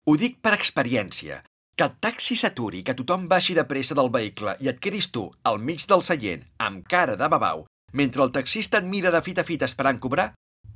Ho 0.07 0.15
dic 0.15 0.39
per 0.39 0.55
experiència, 0.55 1.41
que 1.75 1.89
el 1.89 1.97
taxi 1.99 2.39
s'aturi, 2.39 2.85
que 2.87 2.95
tothom 2.95 3.27
baixi 3.33 3.57
de 3.59 3.67
pressa 3.67 3.97
del 3.99 4.13
vehicle 4.15 4.55
i 4.63 4.71
et 4.71 4.79
quedis 4.79 5.11
tu 5.11 5.27
al 5.51 5.59
mig 5.59 5.83
del 5.91 6.07
seient 6.07 6.47
amb 6.63 6.87
cara 6.87 7.19
de 7.19 7.29
babau 7.33 7.67
mentre 7.93 8.23
el 8.23 8.31
taxista 8.31 8.79
et 8.79 8.87
mira 8.87 9.11
de 9.11 9.19
fit 9.27 9.41
a 9.43 9.45
fit 9.49 9.65
esperant 9.67 9.99
cobrar, 9.99 10.29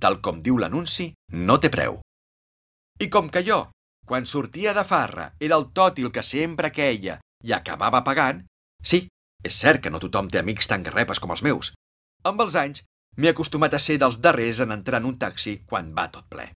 tal 0.03 0.19
com 0.19 0.41
diu 0.43 0.59
l'anunci, 0.59 1.13
no 1.31 1.61
té 1.63 1.71
preu. 1.71 2.01
I 2.99 3.07
com 3.07 3.31
que 3.31 3.45
jo, 3.47 3.69
quan 4.03 4.27
sortia 4.27 4.75
de 4.75 4.83
farra, 4.83 5.29
era 5.39 5.55
el 5.55 5.71
tòtil 5.71 6.11
que 6.11 6.27
sempre 6.27 6.73
queia 6.75 7.21
i 7.45 7.53
acabava 7.53 8.03
pagant, 8.07 8.43
sí, 8.83 9.05
és 9.45 9.61
cert 9.61 9.85
que 9.85 9.93
no 9.93 10.01
tothom 10.03 10.31
té 10.33 10.41
amics 10.41 10.71
tan 10.71 10.83
garrepes 10.83 11.21
com 11.21 11.35
els 11.35 11.45
meus. 11.47 11.73
Amb 12.25 12.41
els 12.41 12.57
anys, 12.57 12.83
m'he 13.21 13.31
acostumat 13.31 13.77
a 13.77 13.83
ser 13.87 13.99
dels 14.01 14.21
darrers 14.25 14.61
en 14.65 14.73
entrar 14.75 15.03
en 15.03 15.11
un 15.13 15.19
taxi 15.21 15.59
quan 15.69 15.93
va 15.97 16.09
tot 16.13 16.27
ple. 16.33 16.49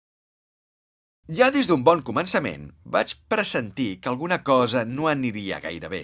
Ja 1.27 1.50
des 1.51 1.67
d'un 1.67 1.84
bon 1.84 2.01
començament 2.08 2.70
vaig 2.88 3.17
pressentir 3.27 3.98
que 4.00 4.10
alguna 4.10 4.39
cosa 4.48 4.86
no 4.86 5.10
aniria 5.12 5.60
gaire 5.60 5.89
bé. 5.91 6.03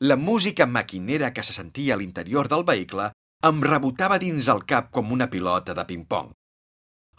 La 0.00 0.16
música 0.16 0.66
maquinera 0.66 1.32
que 1.32 1.42
se 1.42 1.54
sentia 1.56 1.94
a 1.94 1.96
l'interior 1.96 2.50
del 2.52 2.64
vehicle 2.68 3.08
em 3.48 3.62
rebotava 3.64 4.18
dins 4.20 4.48
el 4.52 4.64
cap 4.68 4.90
com 4.92 5.12
una 5.16 5.30
pilota 5.30 5.74
de 5.74 5.84
ping-pong. 5.88 6.30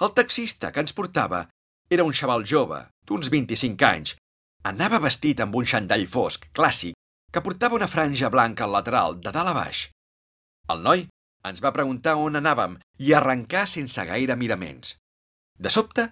El 0.02 0.14
taxista 0.14 0.72
que 0.72 0.84
ens 0.84 0.94
portava 0.94 1.48
era 1.90 2.06
un 2.06 2.14
xaval 2.14 2.46
jove, 2.46 2.80
d'uns 3.08 3.30
25 3.34 3.88
anys. 3.90 4.16
Anava 4.64 5.02
vestit 5.04 5.42
amb 5.44 5.56
un 5.60 5.66
xandall 5.68 6.06
fosc, 6.08 6.46
clàssic, 6.56 6.96
que 7.34 7.42
portava 7.44 7.76
una 7.76 7.90
franja 7.92 8.30
blanca 8.32 8.64
al 8.64 8.72
lateral, 8.72 9.18
de 9.20 9.32
dalt 9.36 9.52
a 9.52 9.56
baix. 9.58 9.88
El 10.72 10.84
noi 10.86 11.08
ens 11.50 11.60
va 11.64 11.74
preguntar 11.76 12.14
on 12.16 12.40
anàvem 12.40 12.78
i 13.04 13.12
arrencar 13.14 13.66
sense 13.68 14.06
gaire 14.08 14.38
miraments. 14.40 14.96
De 15.60 15.72
sobte, 15.74 16.06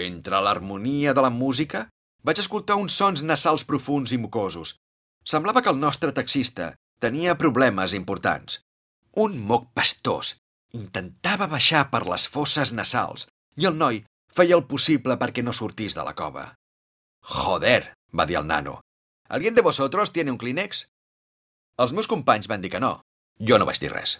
entre 0.00 0.40
l'harmonia 0.40 1.12
de 1.12 1.24
la 1.26 1.32
música, 1.34 1.88
vaig 2.24 2.40
escoltar 2.40 2.78
uns 2.80 2.96
sons 2.96 3.22
nasals 3.22 3.66
profuns 3.68 4.14
i 4.16 4.18
mucosos. 4.22 4.76
Semblava 5.24 5.60
que 5.60 5.72
el 5.72 5.80
nostre 5.80 6.12
taxista 6.16 6.70
tenia 7.04 7.36
problemes 7.36 7.92
importants. 7.98 8.62
Un 9.20 9.36
moc 9.50 9.68
pastós 9.76 10.38
intentava 10.72 11.50
baixar 11.50 11.88
per 11.92 12.06
les 12.08 12.24
fosses 12.28 12.72
nasals 12.72 13.26
i 13.60 13.68
el 13.68 13.76
noi 13.76 14.00
feia 14.32 14.56
el 14.56 14.64
possible 14.64 15.18
perquè 15.20 15.44
no 15.44 15.52
sortís 15.52 15.96
de 15.98 16.06
la 16.06 16.16
cova. 16.16 16.46
Joder, 17.22 17.94
va 18.16 18.26
dir 18.26 18.36
el 18.36 18.46
nano. 18.46 18.80
¿Alguien 19.28 19.54
de 19.54 19.62
vosotros 19.62 20.12
tiene 20.12 20.30
un 20.30 20.38
clínex? 20.38 20.88
Els 21.78 21.92
meus 21.92 22.08
companys 22.08 22.48
van 22.48 22.60
dir 22.60 22.70
que 22.70 22.80
no. 22.80 23.00
Jo 23.38 23.58
no 23.58 23.66
vaig 23.68 23.80
dir 23.80 23.92
res. 23.92 24.18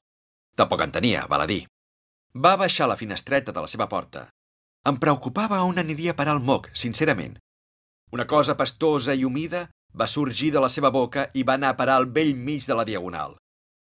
Tampoc 0.56 0.82
en 0.86 0.92
tenia, 0.92 1.26
val 1.26 1.44
a 1.44 1.50
dir. 1.50 1.66
Va 2.34 2.56
baixar 2.56 2.88
la 2.88 2.96
finestreta 2.96 3.52
de 3.52 3.60
la 3.60 3.68
seva 3.68 3.88
porta. 3.88 4.28
Em 4.86 4.96
preocupava 4.96 5.60
on 5.66 5.78
aniria 5.78 6.14
a 6.14 6.18
parar 6.20 6.38
el 6.38 6.44
moc, 6.44 6.70
sincerament. 6.72 7.36
Una 8.12 8.26
cosa 8.26 8.56
pastosa 8.56 9.14
i 9.14 9.24
humida 9.24 9.66
va 9.92 10.06
sorgir 10.06 10.52
de 10.54 10.62
la 10.62 10.70
seva 10.70 10.90
boca 10.90 11.28
i 11.34 11.42
va 11.42 11.58
anar 11.58 11.74
a 11.74 11.78
parar 11.82 11.98
al 12.00 12.06
vell 12.06 12.36
mig 12.36 12.66
de 12.66 12.78
la 12.78 12.86
diagonal 12.88 13.36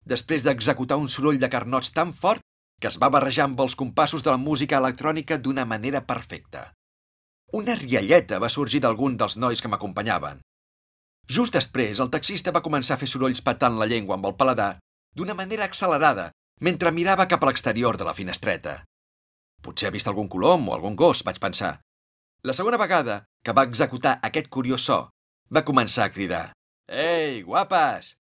després 0.09 0.43
d'executar 0.43 0.97
un 0.97 1.09
soroll 1.13 1.39
de 1.39 1.49
carnots 1.53 1.93
tan 1.93 2.13
fort 2.13 2.41
que 2.81 2.87
es 2.87 2.97
va 3.01 3.11
barrejar 3.13 3.45
amb 3.45 3.59
els 3.61 3.75
compassos 3.75 4.23
de 4.23 4.31
la 4.31 4.41
música 4.41 4.77
electrònica 4.79 5.37
d'una 5.37 5.65
manera 5.65 6.05
perfecta. 6.07 6.71
Una 7.51 7.73
rialleta 7.75 8.37
va 8.37 8.49
sorgir 8.53 8.81
d'algun 8.83 9.15
dels 9.17 9.35
nois 9.41 9.61
que 9.61 9.69
m'acompanyaven. 9.71 10.41
Just 11.29 11.55
després, 11.55 11.99
el 11.99 12.11
taxista 12.13 12.53
va 12.53 12.61
començar 12.65 12.95
a 12.95 13.01
fer 13.01 13.09
sorolls 13.09 13.41
patant 13.41 13.77
la 13.79 13.87
llengua 13.89 14.17
amb 14.17 14.27
el 14.29 14.35
paladar 14.37 14.77
d'una 15.17 15.33
manera 15.33 15.65
accelerada 15.65 16.29
mentre 16.61 16.91
mirava 16.93 17.25
cap 17.27 17.43
a 17.43 17.49
l'exterior 17.49 17.97
de 17.97 18.05
la 18.05 18.13
finestreta. 18.13 18.83
Potser 19.61 19.89
ha 19.89 19.95
vist 19.95 20.07
algun 20.07 20.29
colom 20.29 20.69
o 20.69 20.75
algun 20.75 20.95
gos, 20.95 21.23
vaig 21.25 21.39
pensar. 21.41 21.79
La 22.43 22.53
segona 22.53 22.77
vegada 22.77 23.23
que 23.43 23.53
va 23.53 23.65
executar 23.65 24.19
aquest 24.23 24.49
curiós 24.53 24.85
so, 24.85 24.99
va 25.49 25.65
començar 25.65 26.05
a 26.05 26.13
cridar 26.13 26.45
«Ei, 26.87 27.41
guapes!». 27.43 28.15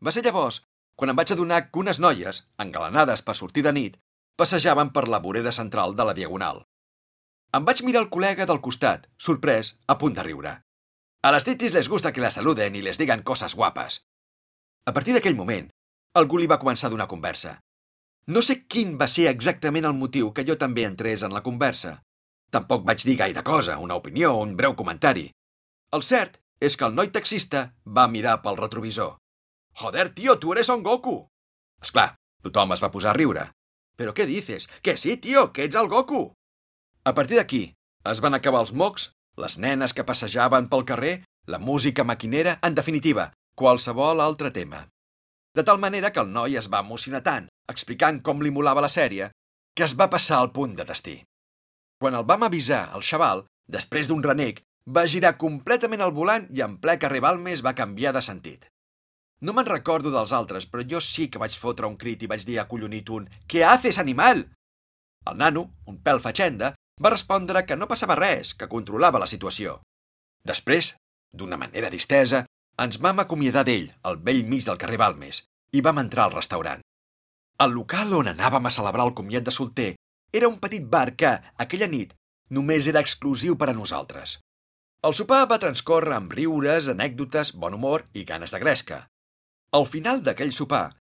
Va 0.00 0.12
ser 0.12 0.24
llavors 0.24 0.62
quan 0.96 1.10
em 1.12 1.16
vaig 1.16 1.32
adonar 1.32 1.62
que 1.70 1.80
unes 1.80 1.98
noies, 2.00 2.44
engalanades 2.60 3.24
per 3.24 3.34
sortir 3.38 3.64
de 3.64 3.72
nit, 3.72 3.96
passejaven 4.36 4.92
per 4.92 5.06
la 5.08 5.20
vorera 5.24 5.52
central 5.52 5.96
de 5.96 6.04
la 6.04 6.12
Diagonal. 6.12 6.66
Em 7.50 7.64
vaig 7.66 7.80
mirar 7.82 8.04
el 8.04 8.10
col·lega 8.14 8.44
del 8.46 8.60
costat, 8.62 9.08
sorprès, 9.18 9.72
a 9.90 9.96
punt 9.98 10.14
de 10.14 10.22
riure. 10.22 10.52
A 11.26 11.32
les 11.34 11.46
titis 11.46 11.74
les 11.74 11.88
gusta 11.90 12.12
que 12.14 12.22
la 12.22 12.30
saluden 12.30 12.76
i 12.78 12.82
les 12.86 13.00
digan 13.00 13.24
coses 13.26 13.56
guapes. 13.58 13.96
A 14.86 14.94
partir 14.94 15.16
d'aquell 15.16 15.34
moment, 15.34 15.66
algú 16.14 16.38
li 16.38 16.46
va 16.46 16.60
començar 16.62 16.86
a 16.86 16.94
donar 16.94 17.08
conversa. 17.10 17.56
No 18.30 18.42
sé 18.46 18.60
quin 18.70 18.94
va 19.02 19.10
ser 19.10 19.26
exactament 19.32 19.88
el 19.90 19.98
motiu 19.98 20.30
que 20.30 20.46
jo 20.46 20.54
també 20.62 20.86
entrés 20.86 21.26
en 21.26 21.34
la 21.34 21.42
conversa. 21.42 21.98
Tampoc 22.54 22.86
vaig 22.86 23.02
dir 23.02 23.18
gaire 23.18 23.42
cosa, 23.42 23.78
una 23.82 23.98
opinió 23.98 24.32
o 24.36 24.46
un 24.46 24.54
breu 24.56 24.78
comentari. 24.78 25.26
El 25.90 26.06
cert 26.06 26.38
és 26.62 26.78
que 26.78 26.86
el 26.86 26.94
noi 26.94 27.10
taxista 27.10 27.66
va 27.84 28.06
mirar 28.06 28.40
pel 28.46 28.62
retrovisor. 28.62 29.16
Joder, 29.74 30.10
tío, 30.14 30.38
tú 30.38 30.52
eres 30.52 30.70
Son 30.70 30.84
Goku! 30.86 31.26
Esclar, 31.82 32.14
tothom 32.42 32.78
es 32.78 32.82
va 32.82 32.94
posar 32.94 33.10
a 33.10 33.18
riure. 33.18 33.50
Però 33.98 34.14
què 34.14 34.26
dices? 34.26 34.68
Que 34.82 34.96
sí, 34.96 35.16
tio, 35.16 35.50
que 35.52 35.66
ets 35.66 35.74
el 35.74 35.90
Goku! 35.90 36.28
A 37.04 37.14
partir 37.14 37.38
d'aquí, 37.38 37.62
es 38.12 38.20
van 38.20 38.36
acabar 38.36 38.60
els 38.60 38.72
mocs, 38.76 39.10
les 39.40 39.56
nenes 39.56 39.94
que 39.96 40.04
passejaven 40.04 40.68
pel 40.68 40.84
carrer, 40.84 41.14
la 41.48 41.58
música 41.58 42.04
maquinera, 42.04 42.58
en 42.62 42.74
definitiva, 42.76 43.30
qualsevol 43.56 44.20
altre 44.20 44.50
tema. 44.50 44.86
De 45.56 45.64
tal 45.64 45.78
manera 45.80 46.12
que 46.12 46.20
el 46.20 46.28
noi 46.32 46.58
es 46.60 46.68
va 46.72 46.82
emocionar 46.84 47.22
tant, 47.24 47.48
explicant 47.72 48.20
com 48.22 48.42
li 48.44 48.52
molava 48.52 48.84
la 48.84 48.92
sèrie, 48.92 49.30
que 49.74 49.86
es 49.86 49.96
va 49.96 50.10
passar 50.12 50.38
al 50.38 50.52
punt 50.52 50.76
de 50.76 50.84
destí. 50.84 51.16
Quan 52.00 52.14
el 52.14 52.26
vam 52.28 52.44
avisar, 52.44 52.90
el 52.94 53.02
xaval, 53.02 53.46
després 53.66 54.08
d'un 54.08 54.22
renec, 54.22 54.60
va 54.88 55.08
girar 55.08 55.38
completament 55.40 56.04
el 56.04 56.12
volant 56.12 56.46
i 56.52 56.60
en 56.64 56.76
ple 56.82 56.98
carrer 57.00 57.20
Balmes 57.24 57.64
va 57.64 57.76
canviar 57.76 58.12
de 58.12 58.22
sentit. 58.24 58.68
No 59.40 59.54
me'n 59.56 59.68
recordo 59.68 60.12
dels 60.12 60.32
altres, 60.36 60.66
però 60.68 60.84
jo 60.84 61.00
sí 61.00 61.30
que 61.32 61.40
vaig 61.40 61.56
fotre 61.56 61.88
un 61.88 61.96
crit 61.96 62.22
i 62.22 62.28
vaig 62.28 62.44
dir 62.44 62.58
acollonit 62.60 63.08
un 63.08 63.28
«Què 63.48 63.64
haces, 63.64 63.98
animal?» 63.98 64.44
El 65.30 65.36
nano, 65.40 65.70
un 65.88 65.98
pèl 66.04 66.20
fatxenda, 66.20 66.74
va 67.02 67.12
respondre 67.14 67.64
que 67.66 67.76
no 67.76 67.88
passava 67.88 68.16
res, 68.18 68.52
que 68.54 68.68
controlava 68.68 69.20
la 69.22 69.28
situació. 69.30 69.80
Després, 70.44 70.94
d'una 71.32 71.58
manera 71.60 71.90
distesa, 71.92 72.44
ens 72.80 73.00
vam 73.00 73.22
acomiadar 73.22 73.64
d'ell, 73.64 73.90
al 74.02 74.20
vell 74.26 74.44
mig 74.48 74.64
del 74.66 74.78
carrer 74.80 75.00
Balmes, 75.00 75.42
i 75.72 75.82
vam 75.84 76.00
entrar 76.02 76.28
al 76.28 76.36
restaurant. 76.36 76.84
El 77.60 77.74
local 77.76 78.12
on 78.16 78.30
anàvem 78.30 78.66
a 78.66 78.72
celebrar 78.72 79.06
el 79.08 79.16
comiat 79.16 79.44
de 79.44 79.52
solter 79.52 79.90
era 80.32 80.48
un 80.48 80.58
petit 80.62 80.86
bar 80.86 81.10
que, 81.16 81.32
aquella 81.64 81.88
nit, 81.90 82.14
només 82.50 82.88
era 82.90 83.02
exclusiu 83.04 83.56
per 83.58 83.70
a 83.70 83.76
nosaltres. 83.76 84.38
El 85.06 85.16
sopar 85.16 85.46
va 85.50 85.60
transcorrer 85.60 86.16
amb 86.16 86.32
riures, 86.36 86.88
anècdotes, 86.92 87.54
bon 87.56 87.76
humor 87.76 88.04
i 88.12 88.24
ganes 88.28 88.52
de 88.52 88.60
gresca. 88.62 89.06
Al 89.76 89.86
final 89.88 90.20
d'aquell 90.24 90.52
sopar, 90.52 90.96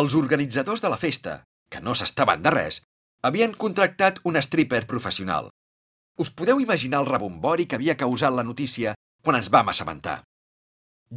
els 0.00 0.14
organitzadors 0.14 0.82
de 0.82 0.90
la 0.92 0.98
festa, 1.00 1.40
que 1.70 1.80
no 1.82 1.96
s'estaven 1.98 2.42
de 2.44 2.52
res, 2.54 2.82
Havien 3.20 3.52
contractat 3.52 4.16
un 4.24 4.38
stripper 4.40 4.86
professional. 4.88 5.50
Us 6.16 6.30
podeu 6.32 6.60
imaginar 6.60 7.02
el 7.02 7.08
rebombori 7.08 7.66
que 7.68 7.76
havia 7.76 7.96
causat 8.02 8.32
la 8.32 8.44
notícia 8.44 8.94
quan 9.20 9.36
ens 9.36 9.50
vam 9.52 9.68
assabentar. 9.68 10.22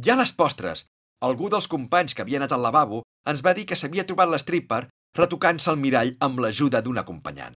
Ja 0.04 0.12
a 0.12 0.20
les 0.20 0.34
postres, 0.36 0.84
algú 1.24 1.48
dels 1.48 1.68
companys 1.74 2.12
que 2.12 2.20
havia 2.20 2.42
anat 2.42 2.52
al 2.52 2.60
lavabo 2.66 3.00
ens 3.32 3.40
va 3.46 3.54
dir 3.56 3.64
que 3.64 3.78
s'havia 3.80 4.04
trobat 4.04 4.28
l'estripper 4.28 4.82
retocant-se 5.16 5.72
el 5.72 5.80
mirall 5.80 6.12
amb 6.20 6.44
l'ajuda 6.44 6.84
d'un 6.84 7.00
acompanyant. 7.00 7.56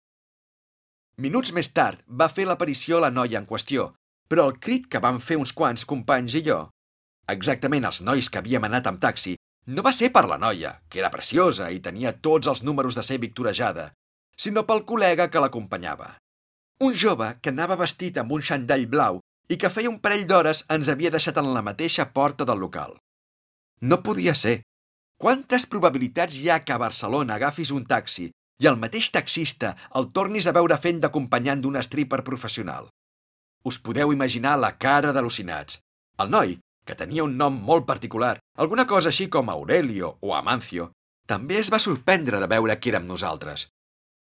Minuts 1.18 1.50
més 1.58 1.72
tard 1.74 2.06
va 2.06 2.30
fer 2.30 2.46
l'aparició 2.46 3.02
la 3.02 3.10
noia 3.10 3.42
en 3.42 3.50
qüestió, 3.50 3.90
però 4.30 4.46
el 4.46 4.58
crit 4.62 4.86
que 4.86 5.02
van 5.02 5.18
fer 5.18 5.42
uns 5.42 5.56
quants 5.58 5.88
companys 5.90 6.38
i 6.38 6.46
jo, 6.46 6.62
exactament 7.26 7.90
els 7.90 7.98
nois 7.98 8.30
que 8.30 8.38
havíem 8.38 8.70
anat 8.70 8.86
amb 8.86 9.02
taxi, 9.02 9.34
no 9.74 9.82
va 9.82 9.96
ser 9.96 10.14
per 10.14 10.28
la 10.30 10.38
noia, 10.38 10.76
que 10.88 11.02
era 11.02 11.10
preciosa 11.10 11.72
i 11.74 11.82
tenia 11.82 12.14
tots 12.14 12.46
els 12.46 12.62
números 12.62 12.94
de 12.94 13.02
ser 13.02 13.18
victorejada, 13.18 13.90
sinó 14.36 14.66
pel 14.68 14.84
col·lega 14.88 15.28
que 15.32 15.42
l'acompanyava. 15.42 16.14
Un 16.86 16.94
jove 16.94 17.32
que 17.40 17.52
anava 17.54 17.78
vestit 17.80 18.18
amb 18.20 18.32
un 18.36 18.44
xandall 18.44 18.86
blau 18.92 19.20
i 19.48 19.56
que 19.56 19.70
feia 19.72 19.90
un 19.90 19.98
parell 20.04 20.26
d'hores 20.28 20.64
ens 20.76 20.90
havia 20.92 21.12
deixat 21.14 21.38
en 21.40 21.52
la 21.54 21.64
mateixa 21.64 22.10
porta 22.12 22.44
del 22.44 22.60
local. 22.60 22.96
No 23.80 24.02
podia 24.02 24.34
ser. 24.34 24.62
Quantes 25.16 25.64
probabilitats 25.72 26.36
hi 26.36 26.50
ha 26.50 26.62
que 26.64 26.74
a 26.74 26.82
Barcelona 26.82 27.36
agafis 27.36 27.72
un 27.72 27.86
taxi 27.88 28.28
i 28.60 28.68
el 28.68 28.76
mateix 28.80 29.08
taxista 29.12 29.72
el 30.00 30.10
tornis 30.12 30.46
a 30.46 30.54
veure 30.56 30.76
fent 30.80 31.00
d'acompanyant 31.00 31.62
d'un 31.64 31.80
stripper 31.82 32.22
professional? 32.24 32.90
Us 33.64 33.78
podeu 33.80 34.12
imaginar 34.12 34.56
la 34.60 34.76
cara 34.78 35.12
d'al·lucinats. 35.16 35.80
El 36.22 36.30
noi, 36.30 36.58
que 36.86 36.94
tenia 36.94 37.24
un 37.24 37.36
nom 37.40 37.56
molt 37.70 37.86
particular, 37.88 38.36
alguna 38.56 38.86
cosa 38.86 39.10
així 39.12 39.28
com 39.32 39.50
Aurelio 39.50 40.16
o 40.20 40.34
Amancio, 40.36 40.90
també 41.26 41.58
es 41.58 41.72
va 41.72 41.82
sorprendre 41.82 42.40
de 42.40 42.46
veure 42.52 42.76
que 42.78 42.92
érem 42.92 43.08
nosaltres. 43.08 43.66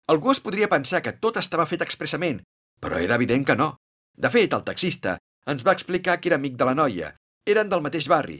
Algú 0.09 0.33
es 0.33 0.41
podria 0.41 0.71
pensar 0.73 1.03
que 1.05 1.13
tot 1.13 1.37
estava 1.37 1.67
fet 1.69 1.83
expressament, 1.85 2.41
però 2.81 3.01
era 3.05 3.17
evident 3.21 3.45
que 3.45 3.57
no. 3.61 3.75
De 4.17 4.31
fet, 4.33 4.55
el 4.57 4.65
taxista 4.65 5.19
ens 5.53 5.65
va 5.67 5.75
explicar 5.77 6.17
que 6.21 6.31
era 6.31 6.39
amic 6.41 6.57
de 6.57 6.69
la 6.69 6.75
noia, 6.79 7.11
eren 7.45 7.69
del 7.69 7.85
mateix 7.85 8.09
barri, 8.09 8.39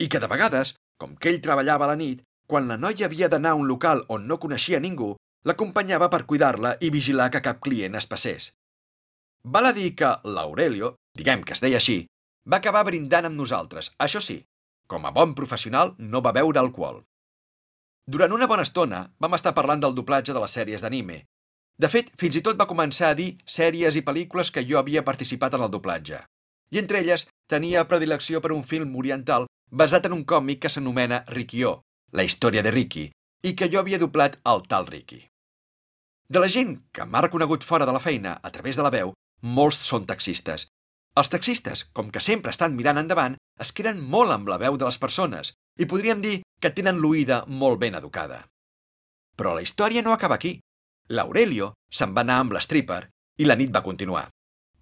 i 0.00 0.08
que 0.08 0.20
de 0.22 0.30
vegades, 0.32 0.74
com 1.00 1.16
que 1.16 1.28
ell 1.28 1.42
treballava 1.44 1.84
a 1.84 1.90
la 1.92 1.98
nit, 2.00 2.22
quan 2.48 2.68
la 2.68 2.78
noia 2.80 3.06
havia 3.06 3.28
d'anar 3.28 3.52
a 3.52 3.60
un 3.60 3.68
local 3.68 4.00
on 4.08 4.24
no 4.30 4.40
coneixia 4.40 4.80
ningú, 4.80 5.12
l'acompanyava 5.44 6.08
per 6.12 6.24
cuidar-la 6.30 6.74
i 6.80 6.90
vigilar 6.94 7.28
que 7.32 7.44
cap 7.44 7.60
client 7.64 8.00
es 8.00 8.08
passés. 8.08 8.50
Val 9.44 9.70
a 9.70 9.76
dir 9.76 9.92
que 9.96 10.14
l'Aurelio, 10.24 10.94
diguem 11.16 11.44
que 11.44 11.56
es 11.56 11.62
deia 11.64 11.80
així, 11.80 11.98
va 12.48 12.60
acabar 12.60 12.84
brindant 12.88 13.28
amb 13.28 13.36
nosaltres, 13.36 13.92
això 14.00 14.24
sí, 14.24 14.40
com 14.88 15.04
a 15.04 15.12
bon 15.16 15.36
professional 15.36 15.94
no 15.98 16.24
va 16.24 16.32
beure 16.36 16.60
alcohol. 16.60 17.04
Durant 18.10 18.32
una 18.34 18.48
bona 18.50 18.64
estona 18.66 19.04
vam 19.22 19.36
estar 19.36 19.52
parlant 19.54 19.82
del 19.82 19.94
doblatge 19.94 20.34
de 20.34 20.40
les 20.42 20.54
sèries 20.56 20.82
d'anime, 20.82 21.20
de 21.80 21.88
fet, 21.88 22.10
fins 22.20 22.36
i 22.36 22.42
tot 22.44 22.58
va 22.60 22.68
començar 22.68 23.08
a 23.10 23.16
dir 23.16 23.28
sèries 23.48 23.96
i 23.96 24.02
pel·lícules 24.04 24.50
que 24.52 24.64
jo 24.68 24.76
havia 24.80 25.04
participat 25.04 25.54
en 25.56 25.62
el 25.64 25.70
doblatge. 25.72 26.18
I 26.74 26.80
entre 26.82 27.00
elles 27.00 27.24
tenia 27.48 27.86
predilecció 27.92 28.42
per 28.44 28.50
un 28.52 28.64
film 28.72 28.96
oriental 29.02 29.46
basat 29.82 30.08
en 30.08 30.16
un 30.18 30.24
còmic 30.32 30.60
que 30.64 30.72
s'anomena 30.74 31.22
Rikyo, 31.28 31.72
la 32.12 32.26
història 32.26 32.64
de 32.66 32.74
Riki, 32.74 33.06
i 33.46 33.54
que 33.56 33.70
jo 33.72 33.80
havia 33.80 34.02
doblat 34.02 34.36
al 34.44 34.66
tal 34.68 34.90
Riki. 34.90 35.22
De 36.28 36.42
la 36.42 36.50
gent 36.52 36.76
que 36.92 37.06
m'ha 37.06 37.24
reconegut 37.24 37.64
fora 37.64 37.86
de 37.86 37.94
la 37.96 38.02
feina 38.02 38.36
a 38.42 38.50
través 38.50 38.76
de 38.76 38.84
la 38.84 38.92
veu, 38.92 39.14
molts 39.40 39.80
són 39.86 40.04
taxistes. 40.10 40.66
Els 41.16 41.32
taxistes, 41.32 41.86
com 41.96 42.10
que 42.10 42.20
sempre 42.20 42.52
estan 42.52 42.76
mirant 42.76 43.00
endavant, 43.00 43.38
es 43.58 43.72
queden 43.72 44.02
molt 44.02 44.34
amb 44.34 44.52
la 44.52 44.60
veu 44.60 44.76
de 44.76 44.90
les 44.90 44.98
persones 44.98 45.54
i 45.80 45.88
podríem 45.88 46.20
dir 46.20 46.40
que 46.60 46.72
tenen 46.76 47.00
l'oïda 47.00 47.44
molt 47.48 47.80
ben 47.80 47.96
educada. 47.96 48.44
Però 49.36 49.54
la 49.56 49.64
història 49.64 50.04
no 50.04 50.12
acaba 50.12 50.36
aquí. 50.36 50.58
L'Aurelio 51.08 51.72
se'n 51.88 52.12
va 52.14 52.22
anar 52.26 52.40
amb 52.42 52.52
l'stripper 52.54 53.06
i 53.40 53.48
la 53.48 53.56
nit 53.56 53.72
va 53.72 53.82
continuar. 53.82 54.26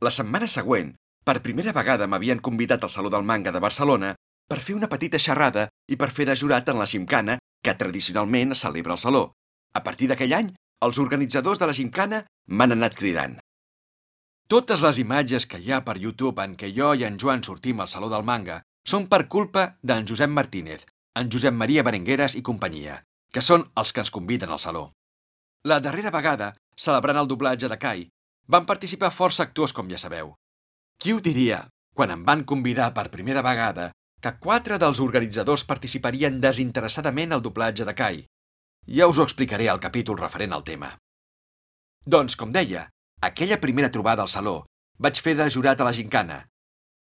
La 0.03 0.11
setmana 0.11 0.49
següent, 0.51 0.91
per 1.25 1.43
primera 1.45 1.73
vegada 1.77 2.09
m'havien 2.11 2.43
convidat 2.43 2.83
al 2.83 2.91
Saló 2.91 3.11
del 3.15 3.27
Manga 3.31 3.55
de 3.55 3.63
Barcelona 3.63 4.15
per 4.51 4.59
fer 4.65 4.75
una 4.75 4.91
petita 4.91 5.21
xerrada 5.23 5.69
i 5.87 5.97
per 5.97 6.11
fer 6.11 6.27
de 6.27 6.37
jurat 6.37 6.69
en 6.69 6.79
la 6.83 6.87
gimcana 6.91 7.39
que 7.63 7.75
tradicionalment 7.75 8.57
es 8.57 8.65
celebra 8.67 8.97
al 8.97 9.03
Saló. 9.03 9.25
A 9.75 9.83
partir 9.85 10.09
d'aquell 10.11 10.35
any, 10.35 10.55
els 10.83 10.99
organitzadors 10.99 11.61
de 11.63 11.69
la 11.71 11.77
gimcana 11.77 12.25
m'han 12.51 12.75
anat 12.75 12.97
cridant. 12.99 13.39
Totes 14.49 14.83
les 14.83 14.99
imatges 14.99 15.47
que 15.47 15.61
hi 15.61 15.73
ha 15.73 15.85
per 15.85 15.99
YouTube 16.01 16.43
en 16.43 16.57
què 16.57 16.73
jo 16.75 16.95
i 16.97 17.05
en 17.05 17.19
Joan 17.21 17.45
sortim 17.45 17.81
al 17.81 17.91
Saló 17.93 18.09
del 18.09 18.25
Manga 18.25 18.63
són 18.89 19.05
per 19.13 19.27
culpa 19.29 19.65
d'en 19.85 20.07
Josep 20.09 20.31
Martínez, 20.33 20.87
en 21.21 21.29
Josep 21.33 21.53
Maria 21.53 21.83
Berengueres 21.85 22.37
i 22.39 22.43
companyia, 22.49 23.03
que 23.33 23.43
són 23.45 23.67
els 23.77 23.93
que 23.93 24.01
ens 24.05 24.13
conviden 24.15 24.55
al 24.55 24.63
Saló. 24.65 24.85
La 25.69 25.81
darrera 25.85 26.13
vegada, 26.15 26.55
celebrant 26.87 27.21
el 27.21 27.29
doblatge 27.29 27.69
de 27.69 27.77
Kai, 27.83 28.07
van 28.49 28.65
participar 28.71 29.13
força 29.13 29.45
actors, 29.45 29.75
com 29.77 29.91
ja 29.93 30.01
sabeu. 30.01 30.33
Qui 30.97 31.13
ho 31.13 31.21
diria, 31.21 31.61
quan 31.95 32.15
em 32.15 32.25
van 32.25 32.47
convidar 32.49 32.89
per 32.97 33.11
primera 33.13 33.45
vegada, 33.45 33.91
que 34.25 34.35
quatre 34.41 34.79
dels 34.81 35.03
organitzadors 35.05 35.67
participarien 35.69 36.41
desinteressadament 36.41 37.37
al 37.37 37.45
doblatge 37.45 37.85
de 37.85 37.95
Kai? 37.95 38.25
Ja 38.89 39.11
us 39.13 39.21
ho 39.21 39.29
explicaré 39.29 39.69
al 39.69 39.85
capítol 39.85 40.17
referent 40.17 40.57
al 40.57 40.65
tema. 40.65 40.95
Doncs, 42.07 42.41
com 42.41 42.57
deia, 42.57 42.89
aquella 43.21 43.61
primera 43.61 43.93
trobada 43.93 44.25
al 44.25 44.33
saló 44.33 44.63
vaig 44.99 45.21
fer 45.21 45.37
de 45.37 45.47
jurat 45.53 45.81
a 45.81 45.87
la 45.87 45.95
gincana. 45.95 46.41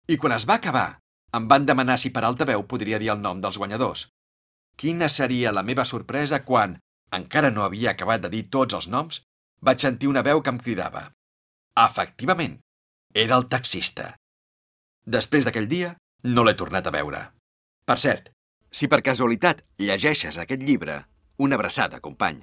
I 0.06 0.18
quan 0.20 0.36
es 0.36 0.44
va 0.48 0.58
acabar, 0.60 0.98
em 1.36 1.48
van 1.48 1.66
demanar 1.66 1.98
si 2.00 2.10
per 2.14 2.24
altaveu 2.24 2.64
podria 2.70 2.98
dir 2.98 3.10
el 3.12 3.20
nom 3.20 3.40
dels 3.42 3.58
guanyadors. 3.60 4.06
Quina 4.78 5.08
seria 5.10 5.52
la 5.52 5.64
meva 5.66 5.84
sorpresa 5.84 6.44
quan, 6.44 6.78
encara 7.12 7.50
no 7.50 7.64
havia 7.64 7.92
acabat 7.92 8.24
de 8.24 8.30
dir 8.32 8.44
tots 8.48 8.76
els 8.78 8.88
noms, 8.88 9.22
vaig 9.60 9.82
sentir 9.82 10.08
una 10.08 10.22
veu 10.22 10.42
que 10.42 10.54
em 10.54 10.60
cridava. 10.62 11.08
Efectivament, 11.78 12.58
era 13.14 13.36
el 13.36 13.48
taxista. 13.48 14.14
Després 15.06 15.44
d'aquell 15.44 15.68
dia, 15.68 15.94
no 16.24 16.44
l'he 16.44 16.56
tornat 16.58 16.86
a 16.86 16.94
veure. 16.94 17.22
Per 17.88 17.98
cert, 17.98 18.30
si 18.70 18.88
per 18.88 19.00
casualitat 19.02 19.64
llegeixes 19.80 20.38
aquest 20.38 20.62
llibre, 20.62 21.00
una 21.38 21.56
abraçada, 21.56 22.00
company. 22.00 22.42